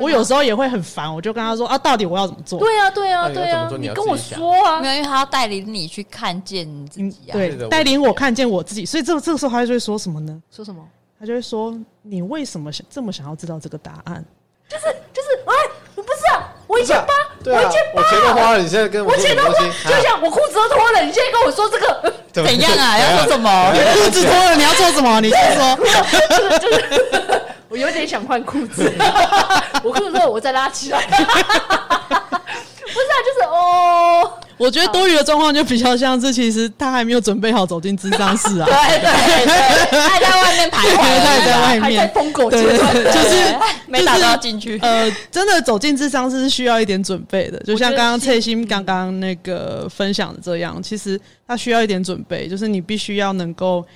[0.00, 2.58] 我有时候也会很烦，我就跟他说啊，到底我要怎么做？
[2.58, 10.42] 对啊，对啊，对啊，你跟我说啊，没有，因为他要带领你去看见你自己啊，对，带领我看见我自己，所以这个这个时候他就会说什么呢？
[10.50, 10.82] 说什么？
[11.20, 14.24] 他就会说，你为什么想这么想要知道这个答案？
[14.68, 15.52] 就是就是，哎，
[15.94, 17.12] 不是啊，我一千八，
[17.44, 22.98] 我一千八，我钱都花了，你现在跟我钱都花，就像我裤子都脱了，你现在跟我说这个怎样啊？
[22.98, 23.72] 要做什么？
[23.94, 25.20] 裤子脱了，你要做什么？
[25.20, 25.76] 你先说，
[26.58, 27.29] 就是。
[27.70, 28.92] 我有点想换裤子，
[29.84, 43.56] 我裤子说我再拉起来， 不是啊，就是哦，我觉得多余的状况就比较像是，其实他还没有准备好走进智商室啊，对对对，还在外面徘徊，他 还在外面，疯狗阶段，就是
[43.86, 44.76] 没打到进去。
[44.82, 53.86] 呃，真的走进智商室是需要一点准备的，就像刚刚翠心刚刚那个分享的这样，其实他需要一点准备，就是你必须要能够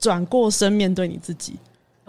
[0.00, 1.54] 转过身面对你自己。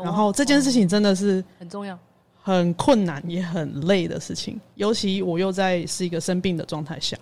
[0.03, 1.97] 然后这件事情真的是很重要、
[2.41, 7.17] 很困难也很累的事情，尤其我又在是一个生病的状态下。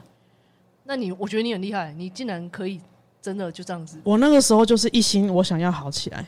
[0.83, 2.79] 那你，我觉得你很厉害，你竟然可以
[3.21, 3.99] 真的就这样子。
[4.03, 6.25] 我那个时候就是一心，我想要好起来，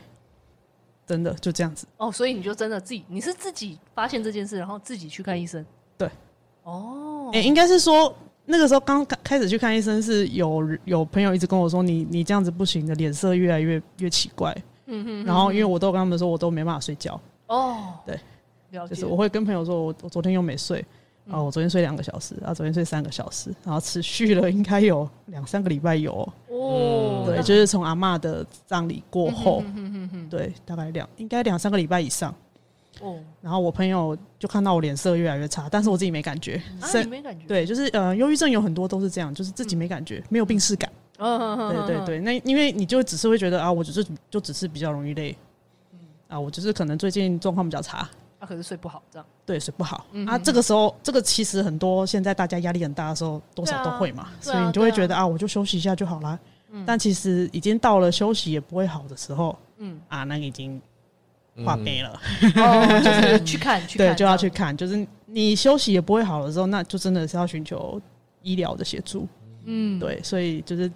[1.06, 1.86] 真的就这样子。
[1.96, 5.64] 哦，所以你就真的自己，你是自己发现这件事，然后自己去看医生。
[5.96, 6.10] 对。
[6.64, 7.30] 哦。
[7.32, 14.54] 哎，应该是说那个时候刚开始去看医生，是有有朋友一直跟我说，你你这样子不行的，脸色越来越越奇怪。
[14.90, 17.18] 嗯哼，然后因为我都跟他们说，我都没办法睡觉。
[17.46, 18.18] 哦，对，
[18.88, 20.84] 就是我会跟朋友说，我我昨天又没睡，
[21.30, 26.12] 啊，我昨天睡两个小时，然后昨天睡三个小时，然后持续了应该有 两三个礼拜有。
[26.48, 29.62] 哦，对，就是从阿嬷的葬礼过后，
[30.28, 32.34] 对，大概两应该两三个礼拜以上。
[33.00, 36.60] 哦，然后我朋友就看到我脸色越来越差，但是我自己没感觉。
[36.80, 37.46] 啊，你没感觉？
[37.46, 40.90] 对，就是呃，忧郁症有很多都是这样，就是自己没感觉，没有病耻感。
[41.20, 45.36] 对对对，那因为你就只是会觉得啊，我只是就只是比较容易累，
[46.28, 48.08] 啊，我就是可能最近状况比较差，
[48.38, 50.06] 啊，可是睡不好这样，对，睡不好。
[50.26, 56.38] 啊，这个时候这个其实很多现在大家压力很大的时候，多少都会嘛，所以你就会觉得啊，我就休息一下就好啦。
[56.86, 60.00] 但其实已经到了休息也不会好的时候，嗯。
[60.08, 60.80] 啊，那已经
[61.66, 68.00] 化悲了，就是去看去看， 对，就要去看，就是你休息也不会好的时候，那就真的是要寻求
[68.42, 69.28] 医疗的协助，
[69.64, 70.90] 嗯，对，所以就是。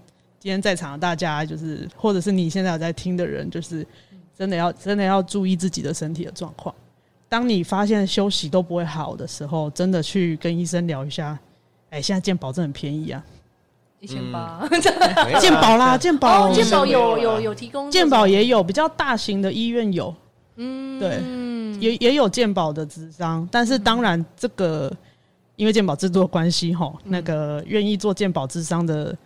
[0.45, 3.85] 今天在场的大家，就是或者是你现在有在听的人，就是
[4.37, 6.75] 真的要真的要注意自己的身体的状况。
[7.31, 11.39] 当你发现休息都不会好的时候，真的去跟医生聊一下。
[11.89, 13.25] 哎，现在健保真的很便宜啊，
[14.01, 14.69] 一千八，
[15.41, 20.15] 健保啦，健保，健保有有有提供，健保也有比较大型的医院有，
[20.57, 21.23] 嗯，对，
[21.81, 24.95] 也也有健保的智商，但是当然这个
[25.57, 29.17] 因为健保制度的关系，吼，那个愿意做健保智商的。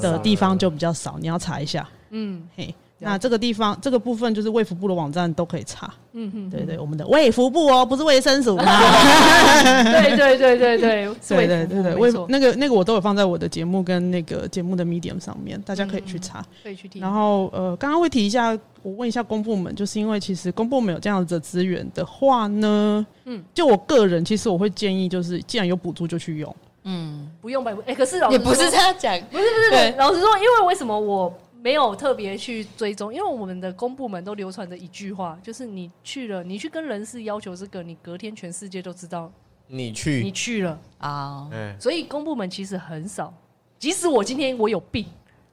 [0.00, 1.88] 的地方就比较少，你要查一下。
[2.10, 5.92] 嗯，嘿，那这个地方这个部分就是卫福部的网站都可以查。
[6.14, 8.56] 嗯哼，对对，我们的卫福部哦，不是卫生署。
[8.56, 17.00] 对对对对对，对对对对，卫那个那个我都有放在我的节目跟那个节目的 Medium 上面，大家可以去查，可以去听。
[17.02, 26.56] 然后呃，刚刚会提一下，我问一下公部门，就是因为其实公部门有这样子的资源的话呢，嗯，就我个人其实我会建议，就是既然有补助就去用。
[26.84, 33.12] 嗯，不用白不哎，可是老也不是这样讲，不是不是，对，老实说，因为为什么我没有特别去追踪？
[33.12, 39.30] 因为我们的公部门都流传着一句话，就是你去了，你去跟人事要求这个，你隔天全世界都知道
[39.66, 43.34] 你去你去，了，啊，哎，所以公部门其实很少。
[43.78, 45.04] 即使我今天我有病，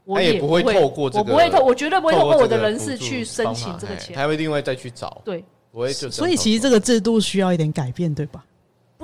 [0.04, 4.16] 我也不会透过这个我不会透，我绝对不会透过我的人事去申请这个钱。
[4.16, 8.46] 他会另外再去找，对，不会就所以其实这个制度需要一点改变，对吧？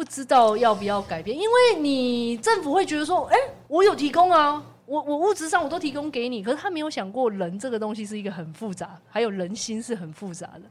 [0.02, 3.38] 不知道要不要改变，因为你政府会觉得说，哎、
[3.68, 10.62] 我有提供啊，我我物质上我都提供给你，可是他没有想过人这个东西是一个很复杂，还有人心是很复杂的。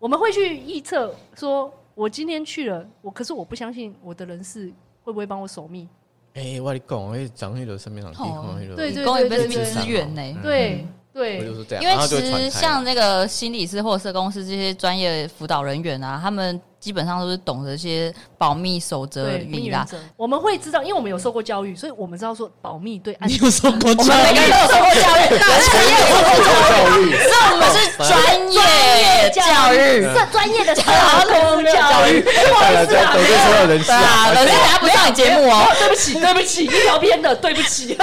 [0.00, 4.72] 我们会去预测说，我今天去了，我可是我不相信我的人事
[5.04, 5.86] 会不会帮我守密。
[6.34, 10.40] 哎，我跟你讲，哎，长那个身边长地哦方那个，对对提供一份对对资源呢。
[10.42, 10.84] 对
[11.14, 11.20] 我
[11.64, 19.78] 对因为其实像那个心理师或者社工师这些专业辅导人员啊，他们基本上都是懂得一些保密守则对，礼啦。
[19.78, 28.08] 原则我们会知道，因为我们有受过教育，所以我们知道说保密对安你有受过我教育们每个人都有受过教育，大家也有受过教育，所以我们是专
[28.52, 28.58] 业
[29.30, 29.42] 教
[29.74, 29.76] 育。
[30.14, 30.82] 这专业的社
[31.28, 32.22] 工工教育。
[32.22, 35.66] 不好意思啊，得罪所有人士对啊，啊，可是等下不上你节目哦。
[35.78, 37.96] 对不起，对不起，一条边的，对不起。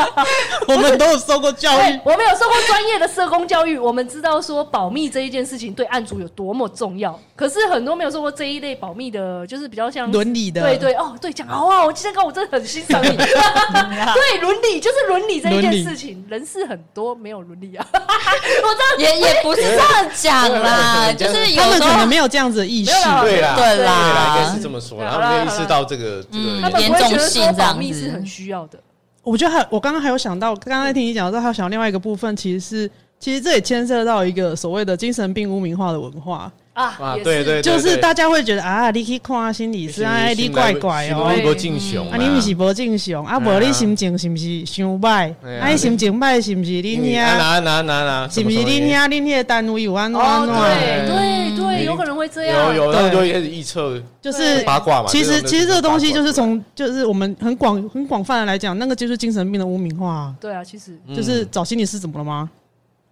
[0.66, 7.18] 我们都有受过教育，， 我们有受过专业的社工教育，我们知道说保密这一件事情对案主有多么重要。
[7.36, 11.84] 可是很多没有受过这一类保密的，就是比较像伦理的对对哦，对讲好啊！
[11.84, 13.16] 我今天刚我真的很欣赏你。
[13.16, 17.86] 对伦理就是伦理这一件事情，人事很多没有伦理啊。
[17.92, 28.78] 我知道也也不是这样讲啦，就是他们可能没有这样子的意识对啦，对啦对啦，应该是这么说啦，对好啦他们没有意识到这个这嗯个他们不会觉得严重性说这样保密是很需要的。
[29.22, 45.34] 我觉得还，我刚刚还有想到，刚刚在听你讲的时候，还有想到另外一个部分，其实是，其实这也牵涉到一个所谓的精神病污名化的文化，啊对对，就是大家会觉得啊，你去看心理师，哎，你怪怪哦，你不敬雄啊，你不是无正常，啊，无你心情是不是伤歹？
[45.60, 47.36] 啊，你心情歹是不是恁遐？
[47.36, 50.54] 拿拿拿拿，是不是恁遐恁迄个单位有安怎安哦，怎？
[50.54, 52.74] 对对对，有可能会这样。
[52.74, 55.08] 有有，对他们就会开始预测就是八卦嘛。
[55.08, 62.48] 其实其实这个东西就是从从就是我们很广很广泛的来讲，那个就是精神病的污名化啊，对啊，其实就是找心理师怎么了吗？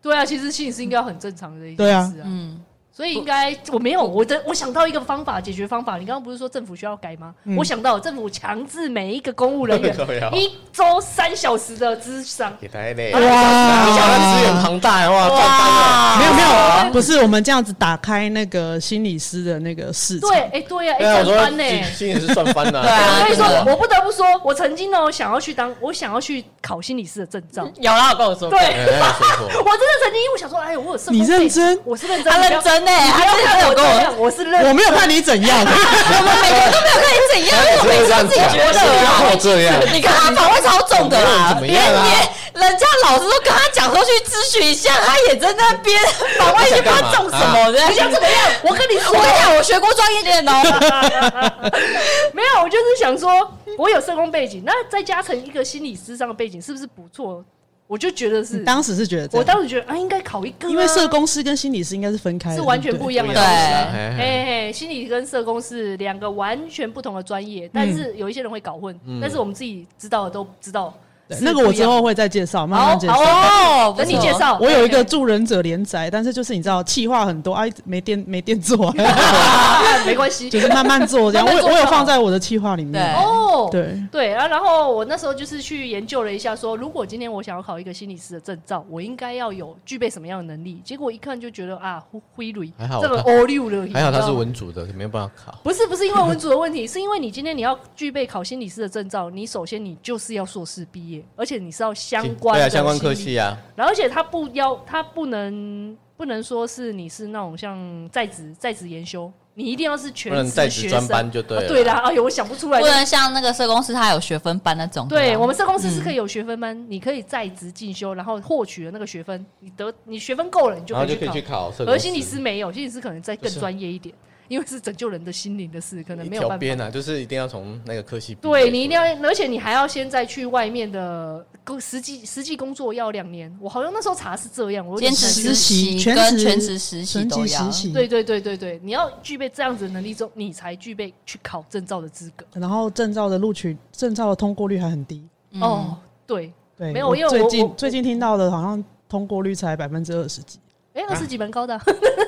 [0.00, 2.24] 对啊，其实心理是应该很正常的一件事啊。
[2.24, 2.56] 嗯，
[2.98, 5.98] 所以应该我没有我的，我想到一个方法解决方法。
[5.98, 7.32] 你刚刚不是说政府需要改吗？
[7.44, 9.94] 嗯我想到政府强制每一个公务人员
[10.34, 12.52] 一周三小时的智商。
[12.60, 16.18] 也太累，哇哇，资源庞大哇，赚翻了。
[16.18, 16.42] 没有没
[16.88, 21.62] 有，不是我们这样子打开那个心理师的那个市场对，，哎，对呀，啊，哎，翻呢。
[21.62, 22.82] 心心里是赚翻了。
[22.82, 27.70] 对啊所以说我不得不说，我曾经呢想要去当，我想要去考心理师的证照。
[27.76, 28.58] 有啦，我跟我说对。
[28.58, 39.36] 我真的曾经，因为我想说，哎，我有社工你认真我是认真，他认真呢，他之前有跟我，我怎样，我是认我没有看你怎样， 我们每个人都没有看你怎样， 我每次都自己觉得啊。
[39.40, 45.96] 这样，你看他防卫超重的啦，怎么样啊连连人家老师都跟他讲说去咨询一下，他也在那边
[46.38, 47.88] 防卫就不知道中什么的。
[47.88, 48.38] 你想怎么样？
[48.62, 50.52] 我跟你说，我跟你讲，我学过专业点哦。
[52.32, 53.30] 没有，我就是想说，
[53.76, 57.44] 我有社工背景，那再加成一个心理师上的背景，是不是不错？
[57.88, 63.56] 我就觉得是，当时是觉得，我当时觉得啊，应该考一个啊，因为社工师跟心理师应该是分开的，是完全不一样的对东西。
[63.56, 73.14] 哎嘿嘿，心理跟社工是两个完全不同的专业，但是有一些人会搞混，但是我们自己知道的都知道是对那个我之后会再介绍，慢慢介绍。
[73.14, 74.32] 哦等你介。
[74.32, 74.56] 绍。
[74.60, 79.04] 我有一个助人者连载，但是就是你知道，气话很多哎，没电没电做，嘿
[80.06, 81.46] 没关系，就是慢慢做这样。
[81.46, 82.92] 我我有放在我的气话里面。
[82.92, 90.80] 对哦，对，对啊，然后我那时候就是去研究了一下说，如果今天我想要考一个心理师的证照，我应该要有具备什么样的能力？
[90.84, 95.58] 结果一看就觉得啊，灰灰辟，还好这个他 O 六了，还好他是文组的，没有办法考。
[95.64, 111.06] 不是不是因为文组的问题，是因为你今天你要具备考心理师的证照，你首先你就是要硕士毕业，而且你是要相关的对啊，相关科系啊，然后而且他不要，他不能不能说是你是那种像在职在职研修，你一定要是全不能在职学生。
[111.08, 111.64] 班就对了。
[111.64, 112.86] 啊对啦，哎呦，我想不出来不。
[112.86, 115.06] 能像那个社公司，他有学分班那种。
[115.08, 121.32] 对我们社公司是可以有学分班，你可以在职进修，然后获取了那个学分，你得你学分够了，你就可以去然后就可以考。
[121.34, 121.90] 去考社工师。
[121.92, 124.14] 而心理师没有，心理师可能再更专业一点，
[124.48, 126.54] 因为是拯救人的心灵的事，可能没有办法。
[126.56, 128.34] 条边啊，就是一定要从那个科系。
[128.36, 133.54] 对你一定要，而且你还要先再去外面的工实际实际工作要两年。
[133.60, 137.46] 我好像那时候查是这样，我兼职实实习习全职跟全职实习全都要。
[137.46, 142.46] 职实习，对对对对对，你要具备这样子的能力之后，你才具备去考证照的资格。
[142.54, 145.22] 然后证照的录取，证照的通过率还很低。
[145.50, 145.96] 嗯哦，
[146.26, 150.58] 对，对，没有因为我我近最近听到的，好像通过率才百分之二十几，
[150.98, 151.74] 哎，二十几蛮高的。
[151.76, 151.82] 啊，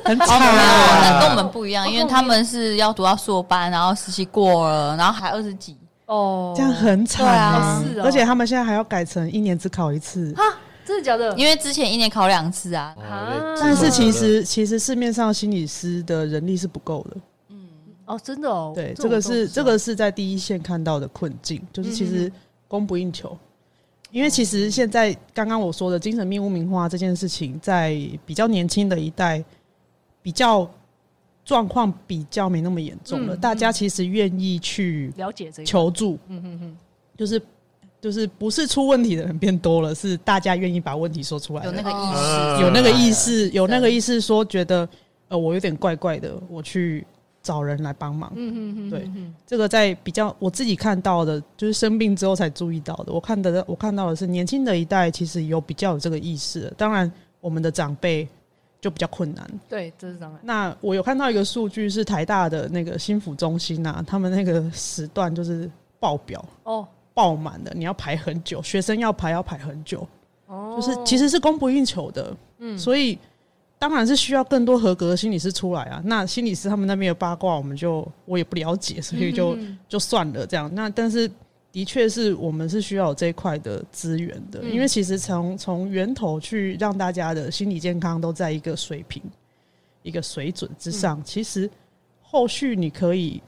[0.05, 0.39] 很惨。
[0.41, 5.77] 那跟我们不一样，哦因为他们是要读到硕班，然后实习过了，然后还二十几。
[6.07, 7.83] 哦，这样很惨啊。
[8.03, 10.33] 而且他们现在还要改成一年只考一次。
[10.35, 10.43] 哈，
[10.85, 11.35] 真的假的？
[11.37, 12.95] 因为之前一年考两次啊。
[12.97, 17.17] 哦啊但是其实其实市面上心理师的人力是不够的，
[18.07, 22.33] 哦，真的哦，对，这个是这个是在第一线看到的困境，就是其实嗯。
[22.71, 23.37] 供不应求。
[24.11, 27.97] 因为其实现在刚刚我说的精神病污名化这件事情，在
[28.27, 29.43] 比较年轻的一代，
[30.21, 30.69] 比较
[31.45, 36.77] 状况比较没那么严重了，嗯大家其实愿意去了解这个，求助，嗯嗯嗯，
[37.17, 37.41] 就是
[38.01, 44.89] 就是不是出问题的人变多了，是大家愿意把问题说出来，有那个意啊识，有那个意识，有那个意识说觉得
[45.29, 47.07] 呃我有点怪怪的，我去
[47.43, 48.33] 找人来帮忙。
[48.37, 53.13] 嗯嗯嗯，对嗯这个在比较我自己看到的，就是生病之后才注意到的。
[53.13, 57.11] 我看的我看到的是年轻的一代其实有比较有这个意识，当然
[57.41, 58.29] 我们的长辈
[58.81, 59.51] 就比较困难。
[59.69, 70.07] 对，这是当然，那我有看到一个数据是台大的那个心辅中心啊，他们那个时段就是爆表哦爆满的，你要排很久，学生要排要排很久，
[70.47, 72.37] 哦，就是其实是供不应求的。
[72.63, 73.19] 嗯所以
[73.81, 76.03] 当然是需要更多合格的心理师出来啊。
[76.05, 80.71] 那心理师他们那边的八卦，我们就我也不了解，所以就、嗯就算了这样。
[80.75, 81.29] 那但是
[81.73, 89.23] 的确是我们是需要有这一块的资源的，嗯因为其实从从源头去让大家的心理健康都在一个水平、
[90.03, 91.71] 一个水准之上，嗯其实
[92.21, 93.41] 后续你可以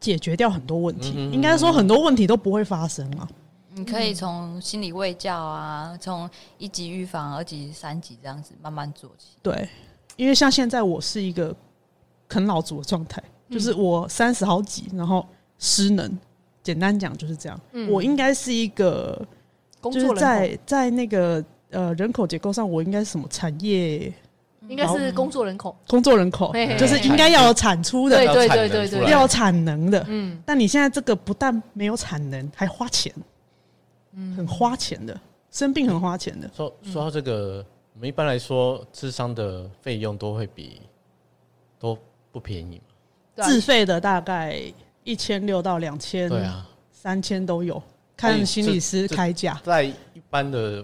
[0.00, 1.12] 解决掉很多问题。
[1.30, 3.28] 应该说很多问题都不会发生啊。
[3.76, 9.36] 你可以从心理卫教啊，从一级预防、二级、三级这样子慢慢做起。
[9.42, 9.68] 对，
[10.16, 11.54] 因为像现在我是一个
[12.26, 15.24] 啃老族的状态，就是我三十好几，然后
[15.58, 16.18] 失能。
[16.62, 19.24] 简单讲就是这样，嗯我应该是一个，
[19.82, 24.12] 就是工作人在在那个呃人口结构上，我应该是什么产业
[24.66, 30.04] 应该是工作人口，工作人口嘿嘿，嘿就是应该要有产出的，对对对对对，要有产能的。
[30.08, 33.14] 嗯但你现在这个不但没有产能，还花钱，
[34.36, 35.18] 很花钱的，
[35.50, 36.50] 生病很花钱的。
[36.54, 37.64] 说说到这个，
[37.94, 40.80] 我们一般来说，智商的费用都会比
[41.78, 41.96] 都
[42.32, 43.44] 不便宜嘛。
[43.44, 43.46] 啊。
[43.46, 44.60] 自费的大概
[45.04, 47.82] 一千六到两千，对啊，三千都有，
[48.16, 49.60] 看心理师开价。
[49.62, 49.94] 在一
[50.30, 50.80] 般的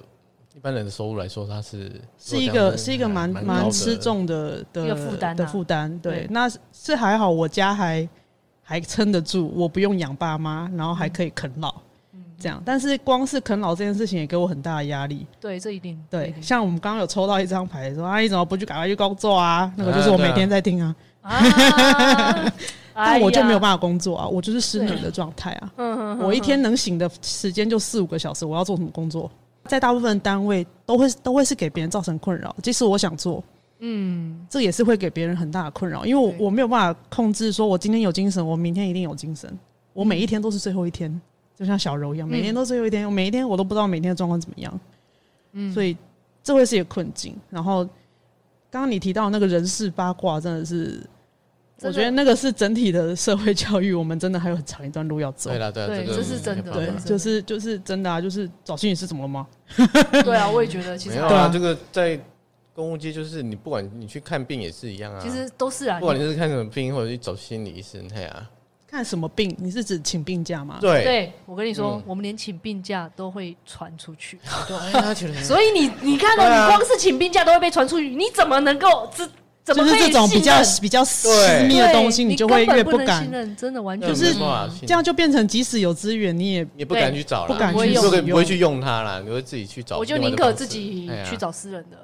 [0.54, 5.34] 一般人的收入来说，它是是一个是一个蛮蛮吃重的的一个负担啊。
[5.34, 6.20] 的负担，对。
[6.20, 8.06] 对，那是还好，我家还
[8.62, 11.80] 还撑得住，我不用养爸妈，然后还可以啃老，嗯
[12.42, 12.60] 这样。
[12.64, 15.26] 但是光是啃老这件事情也给我很大的压力。
[15.40, 19.72] 对，这一定对，定像我们刚刚有抽到一张牌说啊，姨怎么不去赶快去工作啊？
[19.76, 22.52] 那个就是我每天在听啊，啊，
[22.92, 25.72] 但我就没有办法，工作啊，我就是失能的状态啊。
[25.76, 29.30] 嗯嗯我一天能醒的时间就四五个小时，我要做什么工作？
[29.66, 33.42] 在大部分单位都会都会是给别人造成困扰，即使我想做，
[33.78, 39.56] 嗯，这也是会给别人很大的困扰，因为我我没有办法控制，说我今天有精神，我明天一定有精神，
[39.92, 41.08] 我每一天都是最后一天，
[41.62, 44.80] 就像小柔一样，每天都是有一天，我每一天我都不知道每天的状况怎么样，
[45.52, 45.96] 嗯所以
[46.42, 47.36] 这会是一个困境。
[47.50, 47.84] 然后
[48.68, 51.00] 刚刚你提到那个人事八卦，真的是，
[51.82, 55.58] 我觉得那个是整体的社会教育，我们真的还有很长一段路要走对。
[55.60, 59.46] 啦，对这是真的对就是就是真的啊，就是找心理师怎么了吗？
[60.24, 62.20] 对啊，我也觉得其实对啊没有啊，这个在
[62.74, 68.50] 公务街就是你不管你去看病也是一样啊，其实都是啊不，管你是看什么病或者去找心理医生，对啊，
[68.92, 69.56] 看什么病？
[69.58, 70.76] 你是指请病假吗？
[70.78, 74.38] 对，对我跟你说嗯，我们连请病假都会传出去，
[75.42, 79.26] 所以你你看到你光是请病假都会被传出去，你怎么能够知
[79.64, 81.28] 怎么就是这种比较比较私
[81.64, 90.16] 密的东西，你就会越不敢信任，真的完全就是这样，就变成即使有资源，你也也不敢去找啦，不敢去不会使用不会去用它啦，你会自己去找我就。
[90.22, 91.98] 宁可自己去找私人的。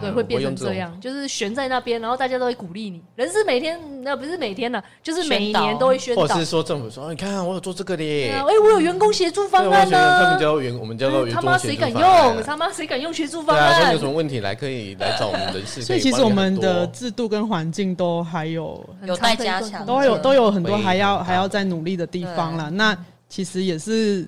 [0.00, 3.00] 对，会变成这样，就是悬在那边，然后大家都会鼓励你。
[3.16, 6.34] 人是每天，那不是每天了，就是每一年都会宣导或。
[6.38, 10.40] 是说政府说，哦你看我有做这个的，哎，我有员工协助方案觉得他们呢。
[10.40, 12.42] 叫员，我们叫做员工他妈谁敢用？
[12.44, 14.04] 他妈谁敢用协助方对啊，说案有什？
[14.04, 22.70] 么问题来可以来找我们人事， 所以其实我们的制度跟环境都还有很有待加强都有都有很多会还要还要再努力的地方啦。
[22.70, 22.96] 对那
[23.28, 24.26] 其实也是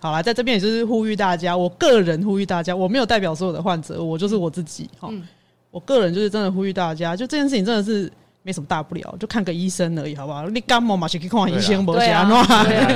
[0.00, 5.08] 好啦，在这边也就是呼吁大家，我个人呼吁大家，我没有代表所有的患者，我就是我自己哈。
[5.10, 5.22] 嗯
[5.70, 8.12] 我个人就是真的呼吁大家，就这件事情真的是
[8.42, 10.48] 没什么大不了，就看个医生而已，好不好？
[10.48, 12.88] 你感冒嘛，去看医生，不对啊，是安怎对啊，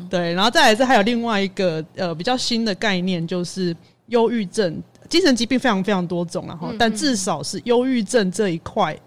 [0.00, 3.76] 嗯， 对，然后再来是还有另外一个呃比较新的概念，就是
[4.06, 4.82] 忧郁症。
[5.12, 8.98] 精神疾病非常非常多种了哈嗯，但至少是忧郁症这一块，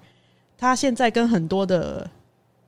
[0.55, 2.07] 它现在跟很多的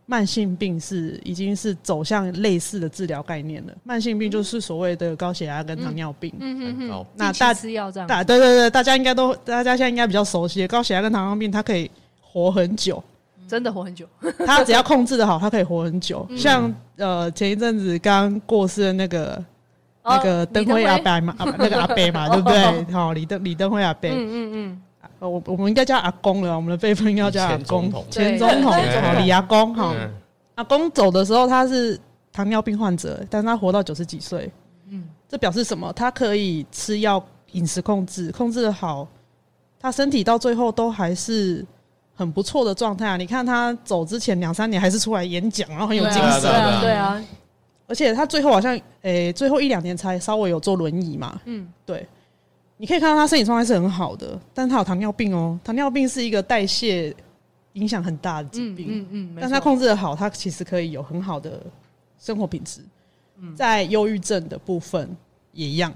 [0.08, 3.74] 慢性病是已经是走向类似的治疗概念了。
[3.84, 6.34] 慢性病就是所谓的高血压跟糖尿病。
[6.40, 13.04] 嗯嗯嗯，那大吃药这样，大对对对，大家应该都大家现在应该比较熟悉，高血压跟糖尿病它可以活很久。
[13.48, 14.06] 真的活很久。
[14.46, 16.26] 他只要控制的好，他可以活很久。
[16.30, 19.42] 嗯像呃前一阵子刚过世的那个
[20.10, 20.86] 那个哦灯辉。
[20.86, 22.94] 阿伯嘛，啊那个阿伯嘛， 对不对？
[22.94, 24.82] 好，李登李登辉阿伯，嗯嗯嗯，
[25.20, 29.02] 呃，我我们应该叫阿公了，我们的辈分应该叫阿公，前总统，对。
[29.02, 30.10] 好，李阿公，哈，嗯。
[30.56, 32.00] 阿公走的时候他是
[32.34, 34.52] 糖尿病患者，但是他活到九十几岁，
[34.90, 35.92] 嗯，这表示什么？
[35.94, 39.08] 他可以吃药，饮食控制，控制的好，
[39.80, 41.64] 他身体到最后都还是
[42.16, 43.18] 很不错的状态啊！
[43.18, 46.80] 你看他走之前两三年还是出来演讲，然后很有精神，对啊。
[46.82, 47.24] 对啊，
[47.88, 52.06] 而且他最后好像，诶、欸，最后一两年才稍微有坐轮椅嘛，嗯，对，
[52.78, 57.16] 你可以看到他身体状态是很好的，但他有糖尿病哦，糖尿病是一个代谢
[57.74, 61.62] 影响很大的疾病，嗯嗯，但他控制的好，他其实可以有很好的
[62.20, 62.82] 生活品质。
[63.56, 65.16] 在忧郁症的部分
[65.52, 65.94] 也一样，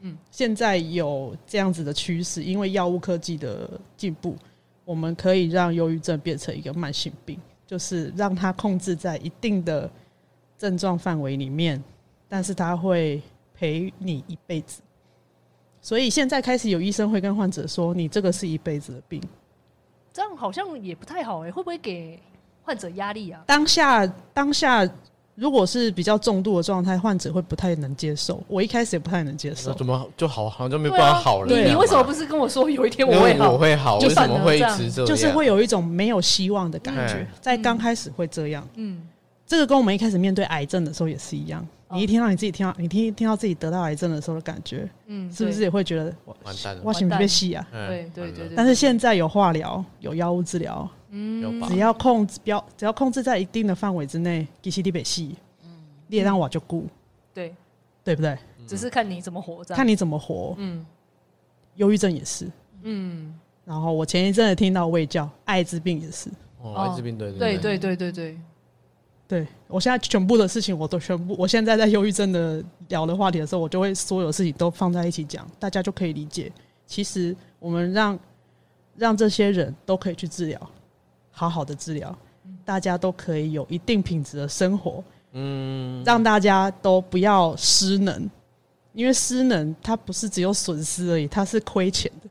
[0.00, 4.34] 嗯，现在有这样子的趋势，因为药物科技的进步，
[4.86, 9.90] 我们可以让忧郁症变成一个慢性病，就是让它控制在一定的
[10.58, 11.82] 症状范围里面，
[12.28, 13.22] 但是他会
[13.54, 14.82] 陪你一辈子。
[15.80, 19.22] 所以现在开始有医生会跟患者说：“你这个是一辈子的病。”
[20.12, 22.20] 这样好像也不太好哎、欸，会不会给
[22.64, 23.40] 患者压力啊？
[23.46, 24.04] 当下
[24.34, 24.86] 当下，
[25.36, 28.42] 如果是比较重度的状态，患者会不太能接受。
[28.48, 31.46] 我一开始也不太能接受，怎么就好好像就没办法好了？
[31.46, 33.52] 你你为什么不是跟我说有一天我会好？
[33.52, 35.06] 我会好，为什么会一直这样？
[35.06, 38.66] 就是会有一种没有希望的感觉，在刚开始会这样。
[38.74, 39.00] 嗯，
[39.48, 41.66] 这个跟我们一开始面对癌症的时候也是一样。
[41.90, 46.82] 你一听到你自己听到你听听到自己得到癌症的时候的感觉，嗯，是不是也会觉得完蛋了？
[46.84, 47.66] 我心被戏啊！
[47.72, 48.54] 对对对对。
[48.54, 55.34] 但是现在有化疗，有药物治疗，嗯，只要控制标，只要控制在一定的范围之内，其实你被戏，
[55.64, 55.70] 嗯，
[56.08, 56.86] 你也让我就顾，
[57.32, 57.54] 对
[58.04, 58.36] 对不对？
[58.66, 60.54] 只是看你怎么活着，看你怎么活。
[60.58, 60.84] 嗯，
[61.76, 62.46] 忧郁症也是，
[62.82, 63.34] 嗯。
[63.64, 66.28] 然后我前一阵子听到卫教，艾滋病也是，
[66.60, 68.38] 哦，艾滋病对对对对对对。
[69.28, 76.50] 对，我现在全部的事情我都全部，我现在在忧郁症的聊的话题的时候，我就会所有事情都放在一起讲，大家就可以理解。
[76.86, 78.18] 其实我们让
[78.96, 80.58] 让这些人都可以去治疗，
[81.30, 82.16] 好好的治疗，
[82.64, 88.30] 大家都可以有一定品质的生活，嗯，让大家都不要失能，
[88.94, 92.30] 因为失能它不是只有损失而已，它是亏钱的。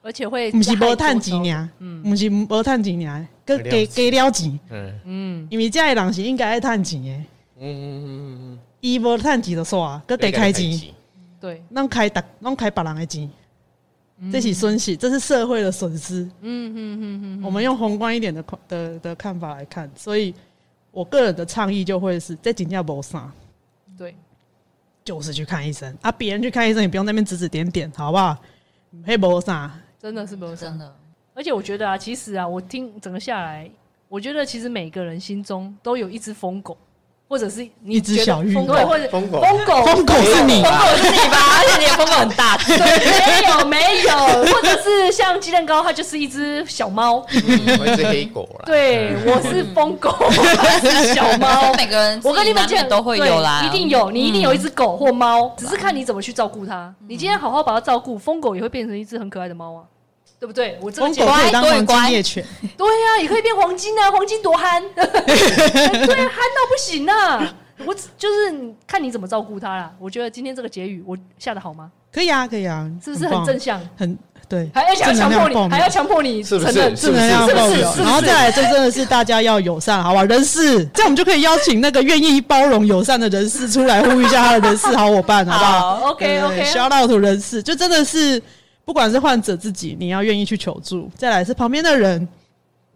[0.00, 5.00] 而且会不是无趁钱呀，嗯，不是无趁钱呀，佮给给了钱，嗯。
[5.04, 7.24] 嗯，因为这的人是应该爱趁钱的，嗯
[7.60, 10.92] 嗯嗯嗯，伊无趁钱就煞，佮得开钱，
[11.40, 13.30] 对，拢开特拢开别人的钱，
[14.32, 20.34] 这是损失，这是社会的损失，嗯嗯嗯嗯，我们用宏观一点的的的看法来看，所以
[20.90, 23.30] 我个人的倡议就会是，这真正无啥，
[23.98, 24.14] 对，
[25.04, 25.94] 就是去看医生。
[26.00, 28.36] 啊，别人去看医生，你不用那边指指点点，好不好？
[29.04, 29.70] 嘿，无啥。
[30.00, 30.96] 真的是没有真的，
[31.34, 33.68] 而且我觉得啊，其实啊，我听整个下来，
[34.08, 36.76] 我觉得其实每个人心中都有一只疯狗，
[37.28, 41.38] 或者是一只小玉，疯狗，或者疯狗，疯狗，疯狗是你，疯狗是你吧？
[41.58, 42.76] 而且你的疯狗很大， 对，
[43.26, 48.62] 没有没有，或者是像鸡蛋糕，它就是一只小猫，我是黑狗啦。
[48.66, 50.14] 对，我是疯狗，
[50.80, 51.74] 是小猫。
[51.76, 56.94] 每个人，我跟你们讲都会有啦，一定有，你一定有一只狗或猫，只是看你怎么去照顾它。
[57.08, 59.82] 你今天好好把它照顾，疯狗也会变成一只很可爱的猫啊。
[60.40, 60.78] 对不对？
[60.82, 62.44] 我这个狗可以当黄金猎犬，
[62.76, 64.10] 对呀，也可以变黄金啊！
[64.12, 67.54] 黄金多憨， 对，憨到不行啊！
[67.86, 68.54] 我就是
[68.86, 69.90] 看你怎么照顾它啦。
[69.98, 71.90] 我觉得今天这个结语我下得好吗？
[72.12, 73.80] 可以啊，可以啊，是不是很正向？
[73.96, 74.16] 很
[74.46, 80.22] 对，还要强迫你，还要强迫你承认正能量爆表，然后再来，这真的是大家要友善，好吧？
[80.24, 88.40] 人事，这样我们就可以邀请那个愿意包容友善的人士出来呼吁一下他的人事好伙伴，好不好？OK OK，shout out to 人事，就真的是。
[88.84, 92.26] 不管是患者自己，你要愿意去求助；再来是旁边的人，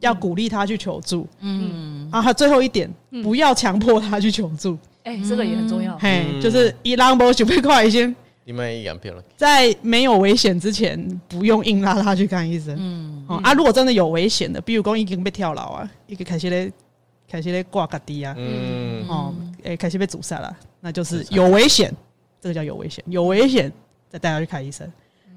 [0.00, 1.26] 要鼓励他去求助。
[1.40, 2.90] 嗯啊，最后一点，
[3.22, 4.76] 不要强迫他去求助。
[5.04, 5.96] 哎，这个也很重要。
[5.98, 8.14] 嘿，就是一浪波准备快一些。
[8.44, 9.22] 你们一样了。
[9.36, 12.76] 在没有危险之前，不用硬拉他去看医生。
[12.78, 16.72] 嗯啊，如果真的有危险的，比如说已经被跳楼啊，一个开始咧，
[17.30, 19.34] 开始咧挂个低啊，嗯哦，
[19.64, 21.94] 哎，开始被阻塞了，那就是有危险。
[22.40, 23.70] 这个叫有危险，有危险
[24.08, 24.90] 再带他去看医生。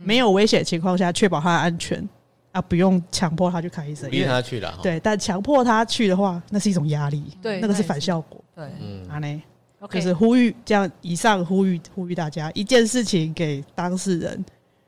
[0.03, 2.07] 没有危险的情况下，确保他的安全
[2.51, 4.77] 啊，不用强迫他去看医生，逼他去了。
[4.81, 8.43] 对，但强迫他去的话，那是一种压力，对，那个是反效果。
[8.55, 9.41] 对，嗯，好嘞，
[9.89, 14.43] 就是呼吁这样，以上呼吁呼吁大家，一件事情给当事人，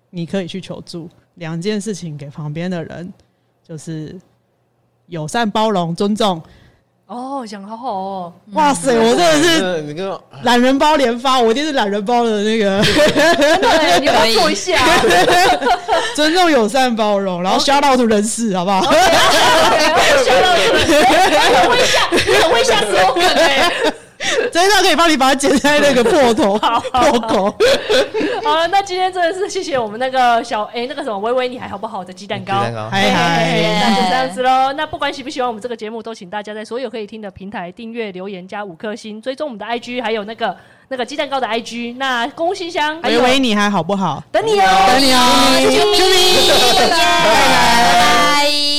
[0.10, 3.14] 你可以去求助；两件事情给旁边的人，
[3.64, 4.20] 就是
[5.08, 6.42] 友善、包容、尊重。
[7.14, 8.34] 哦，讲好好哦！
[8.54, 12.82] 哇塞，我真的是懒人包连发，我一定是懒人包的那个。
[12.84, 14.80] 对，你要做一下，
[16.16, 22.00] 尊重、友善、包容，然后 shout out to 人事，好不好？shout out to 人事，很会下，
[22.42, 23.72] 很会下 slogan 哎。
[24.52, 27.56] 这一段可以帮你把它剪在那个破头破口。
[28.44, 32.54] 好了，那今天真的是谢谢我们那个小哎、欸、那个什么微微你还好不好的鸡蛋糕，
[32.92, 34.74] 嗨嗨，那就这样子喽。
[34.74, 40.56] 那不管喜不喜欢我们这个节目，都请大家在所有可以听的平台订阅、留言、加五颗星，追踪我们的 IG，还有那个
[40.90, 41.96] 那个鸡蛋糕的 IG。
[41.98, 44.24] 那公务信箱，微微你还好不好？
[44.32, 45.18] 等你哦，等你哦，
[45.72, 45.98] 啾咪，
[46.80, 48.73] 拜拜。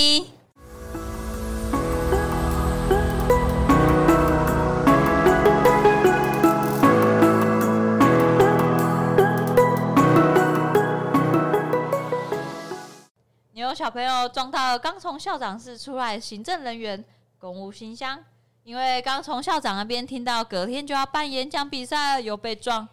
[13.75, 17.05] 小朋友撞到刚从校长室出来行政人员
[17.39, 18.19] 公务信箱，
[18.63, 22.87] 因为刚从校长那边听到隔天就要办演讲比赛了，又被撞，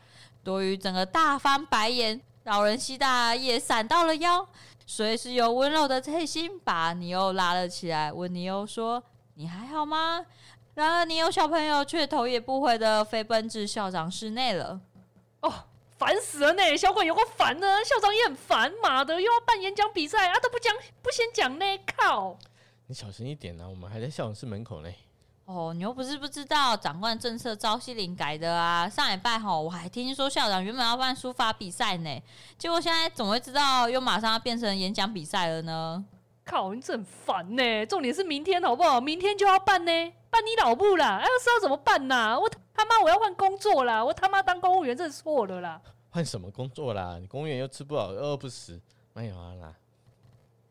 [0.43, 2.19] 多余整个大翻白眼。
[2.45, 4.47] 老人西大也闪到了腰，
[4.87, 9.03] 随时有温柔的翠心把尼欧拉了起来，问尼欧说
[9.35, 10.25] ：“你还好吗？”
[10.73, 14.79] 然而尼欧小朋友却头也不回的飞奔至校长室内了。
[16.01, 16.05] 哦。
[16.05, 16.75] 烦死了呢！
[16.75, 22.37] 小鬼有个烦呢，校长也很烦，妈的又要办演讲比赛啊，都不讲不先讲呢，靠！
[22.87, 24.89] 你小声一点呢、啊，我们还在校长室门口呢。
[25.45, 28.89] 哦，你又不是不知道，长官政策朝夕令改的啊。
[28.89, 32.23] 上礼拜吼，我还听说校长原本要办书法比赛呢，
[32.57, 36.03] 结果现在怎么会知道又马上要变成演讲比赛了呢？
[36.43, 37.85] 靠，你真很烦呢！
[37.85, 38.99] 重点是明天好不好？
[38.99, 39.91] 明天就要办呢，
[40.29, 41.17] 办你老母啦！
[41.21, 42.37] 哎，是要怎么办呐？
[42.37, 44.03] 我他妈我要换工作啦！
[44.03, 45.79] 我他妈当公务员真的错了啦！
[46.09, 47.17] 换什么工作啦？
[47.19, 48.81] 你公务员又吃不饱，饿不死，
[49.13, 49.73] 没有啊啦。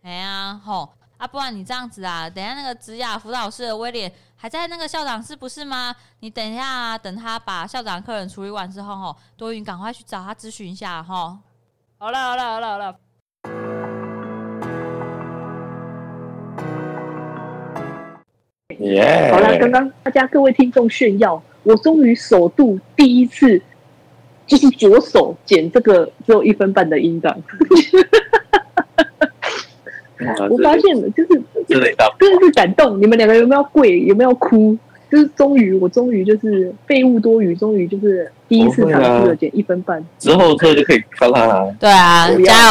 [0.02, 1.26] 哎呀，吼啊！
[1.26, 5.94] 不然你这样子啊，等下那个职雅辅导室的威廉还在那个校长室不是吗？
[6.18, 11.38] 你等一下啊，等他把校长客人处理完之后，吼，多云赶快去找他咨询一下，吼。
[11.98, 12.96] 好了好了好了好了。
[18.78, 19.30] 耶！
[19.32, 23.60] 好了，刚刚大家各位听众炫耀，我终于首度第一次。
[24.46, 27.32] 就是左手剪这个只有一分半的音档，
[30.50, 31.86] 我发现了，就是真的
[32.44, 33.00] 是感动。
[33.00, 34.00] 你们两个有没有跪？
[34.00, 34.76] 有没有哭？
[35.08, 40.04] 就是终于，我终于就是废物多余，终于就是第一次尝试了剪一分半。
[40.18, 41.72] 之后这就可以发他了。
[41.78, 42.70] 对啊，加油！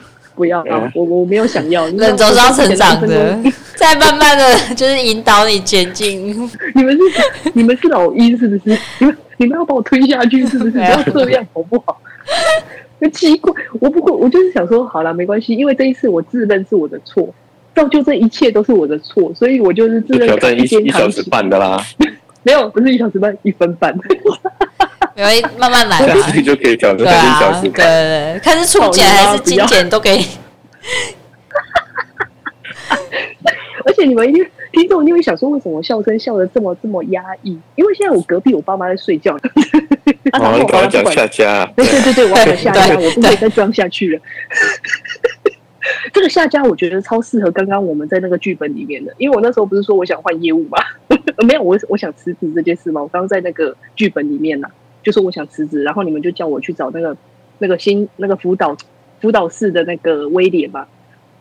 [0.34, 1.86] 不要啊，我我没有想要。
[1.88, 3.38] 人总是要成长的，
[3.78, 6.28] 再慢慢的就是引导你前进。
[6.74, 8.78] 你们是你们是老一是不是？
[8.98, 9.16] 你们。
[9.40, 10.72] 你们要把我推下去是不是？
[10.72, 11.96] 不要这样好不好？
[13.00, 17.32] 很奇怪，我不过我就是想说，好了，没关系，因为这一次我自认是我的错，
[17.72, 21.80] 造就这一切都是我的错，所以我就是自认挑战一一小时半的啦。
[22.42, 23.96] 没有，不是一小时半，一分半。
[25.14, 27.72] 没有，慢慢来，自己就可以挑战一小时半。
[27.74, 30.26] 对对对，看是初剪还是精剪都可以。
[33.88, 34.46] 而且你们一定。
[34.70, 37.58] 听众，你会想说，为什么我笑声笑得这么这么压抑？
[37.74, 39.34] 因为现在我隔壁我爸妈在睡觉。
[40.32, 41.64] 啊，我刚刚讲下家。
[41.74, 44.20] 对对对对，我要讲下家，我不可以再装下去了。
[46.12, 50.76] 这个下家我觉得超适合刚刚我们在那个剧本里面的，因为我那时候不是说我想换业务吗？
[51.48, 53.00] 没有，我我想辞职这件事嘛？
[53.00, 54.68] 我刚刚在那个剧本里面呢，
[55.02, 57.16] 就说我想辞职，然后你们就叫我去找那个
[57.58, 58.76] 那个新那个辅导
[59.22, 60.86] 辅导室的那个威廉嘛。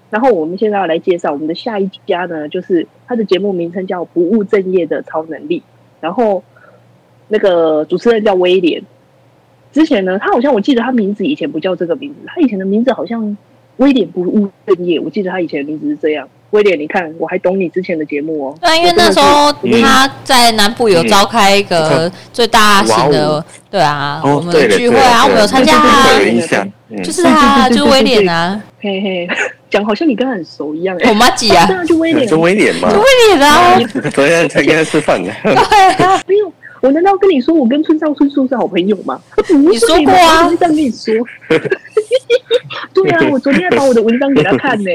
[0.10, 5.60] 然后我们现在要来介绍我们的下一家呢，就是他的节目名称叫《不务正业的超能力》，
[6.00, 6.44] 然后
[7.28, 8.82] 那个主持人叫威廉。
[9.74, 13.38] 之前呢，他好像我记得他名字以前不叫这个名字，他以前的名字好像
[13.78, 15.00] 威廉不务正业。
[15.00, 16.28] 我记得他以前的名字是这样。
[16.52, 18.58] 威廉，你看我还懂你之前的节目哦。
[18.62, 19.52] 对，因为那时候
[19.82, 26.08] 他在南部有召开一个最大型的，对啊，我们的聚会啊，我们有参加啊，
[27.04, 29.28] 就是他，就是威廉啊，嘿嘿。
[29.70, 33.80] 讲好像你跟他很熟一样哎，我妈挤啊，就威廉，就威廉嘛，就威廉啊，
[34.14, 35.32] 昨天才跟他吃饭呢。
[35.44, 36.52] 对啊，没有，
[36.82, 39.20] 我难道跟你说我跟村上春树是好朋友吗？
[39.50, 41.14] 你说过啊，这样跟你说。
[42.94, 44.90] 对啊，我昨天还把我的文章给他看呢。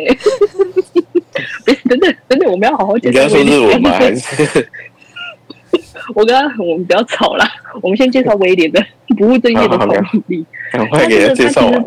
[1.65, 3.25] 等等等等，我们要好好介绍。
[3.25, 3.91] 你刚说是我吗？
[3.91, 4.69] 还是
[6.15, 7.45] 我跟他，我们不要吵了，
[7.81, 8.85] 我们先介绍威廉的
[9.17, 9.95] 不务正业的好努
[10.27, 11.85] 力，赶快给他介绍完。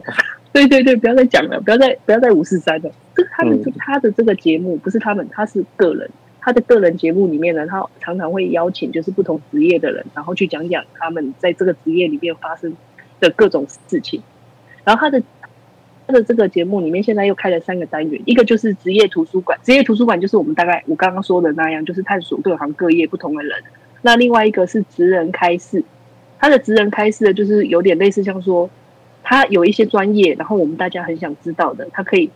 [0.55, 2.89] 对对对，不要再讲了，不要再不要再五四三了。
[3.13, 6.09] 这他的、嗯、他的这个节目不是他们，他是个人。
[6.39, 12.73] 他的个人节目里面呢，他常常会邀请就是不同职业的人，然后去讲讲他们在这个职业里面发生
[13.19, 14.21] 的各种事情。
[14.85, 15.21] 然后他的
[16.07, 23.61] 他的这个节目里面现在又开了三个单元，一个就是职业图书馆，职业图书馆就是我们大概我刚刚说的那样，就是探索各行各业不同的人。
[24.03, 25.83] 那另外一个是职人开示，
[26.39, 28.69] 他的职人开示的就是有点类似像说。
[29.27, 32.29] 他有一些专业，然后我们大家很想知道的，他可以，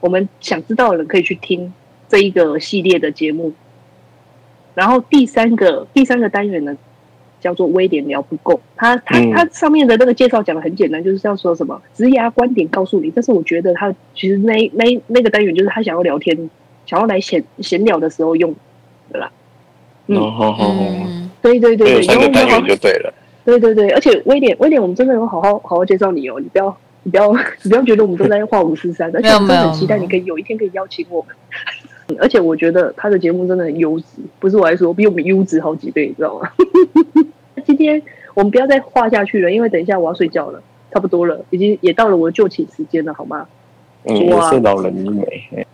[0.00, 1.72] 我们想知道的人可以去听
[2.08, 3.52] 这一个系列的节目。
[4.74, 6.74] 然后第三个第三个单元呢，
[7.40, 8.58] 叫做威廉聊不够。
[8.74, 13.12] 他他嗯他上面的那个介绍讲的很简单，就是要说什么职涯观点告诉你。
[13.14, 16.48] 但是我觉得他其实那那那个单元就是他想要聊天，
[16.86, 18.54] 想要来闲闲聊的时候用
[19.12, 19.30] 的啦。
[20.06, 23.12] 嗯哦吼吼吼，嗯，对对对对，有三个单然后元就对了。
[23.44, 31.34] 对对对，而且威廉威廉，我们真的有好好好好介绍你哦，你不要你不要 你不要觉得我们都在画五四三，而且我们真的很期待你可以有一天可以邀请我们。
[32.08, 34.04] 嗯 而且我觉得他的节目真的很优质，
[34.40, 36.50] 不是我来说，比我们优质好几倍，你知道吗？
[37.64, 38.02] 今天
[38.34, 40.60] 我们不要再画下去了，因为等一下我要睡觉了，
[40.92, 43.46] 差不多了，已经也到了我的就寝时间了，好吗？
[44.06, 45.22] 嗯，也哇是老人医美。
[45.56, 45.64] 哎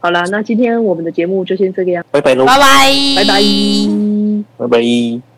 [0.00, 3.40] 好啦，那今天我们的节目就先这个样，拜拜喽，拜拜，拜拜。
[4.58, 5.35] 拜拜。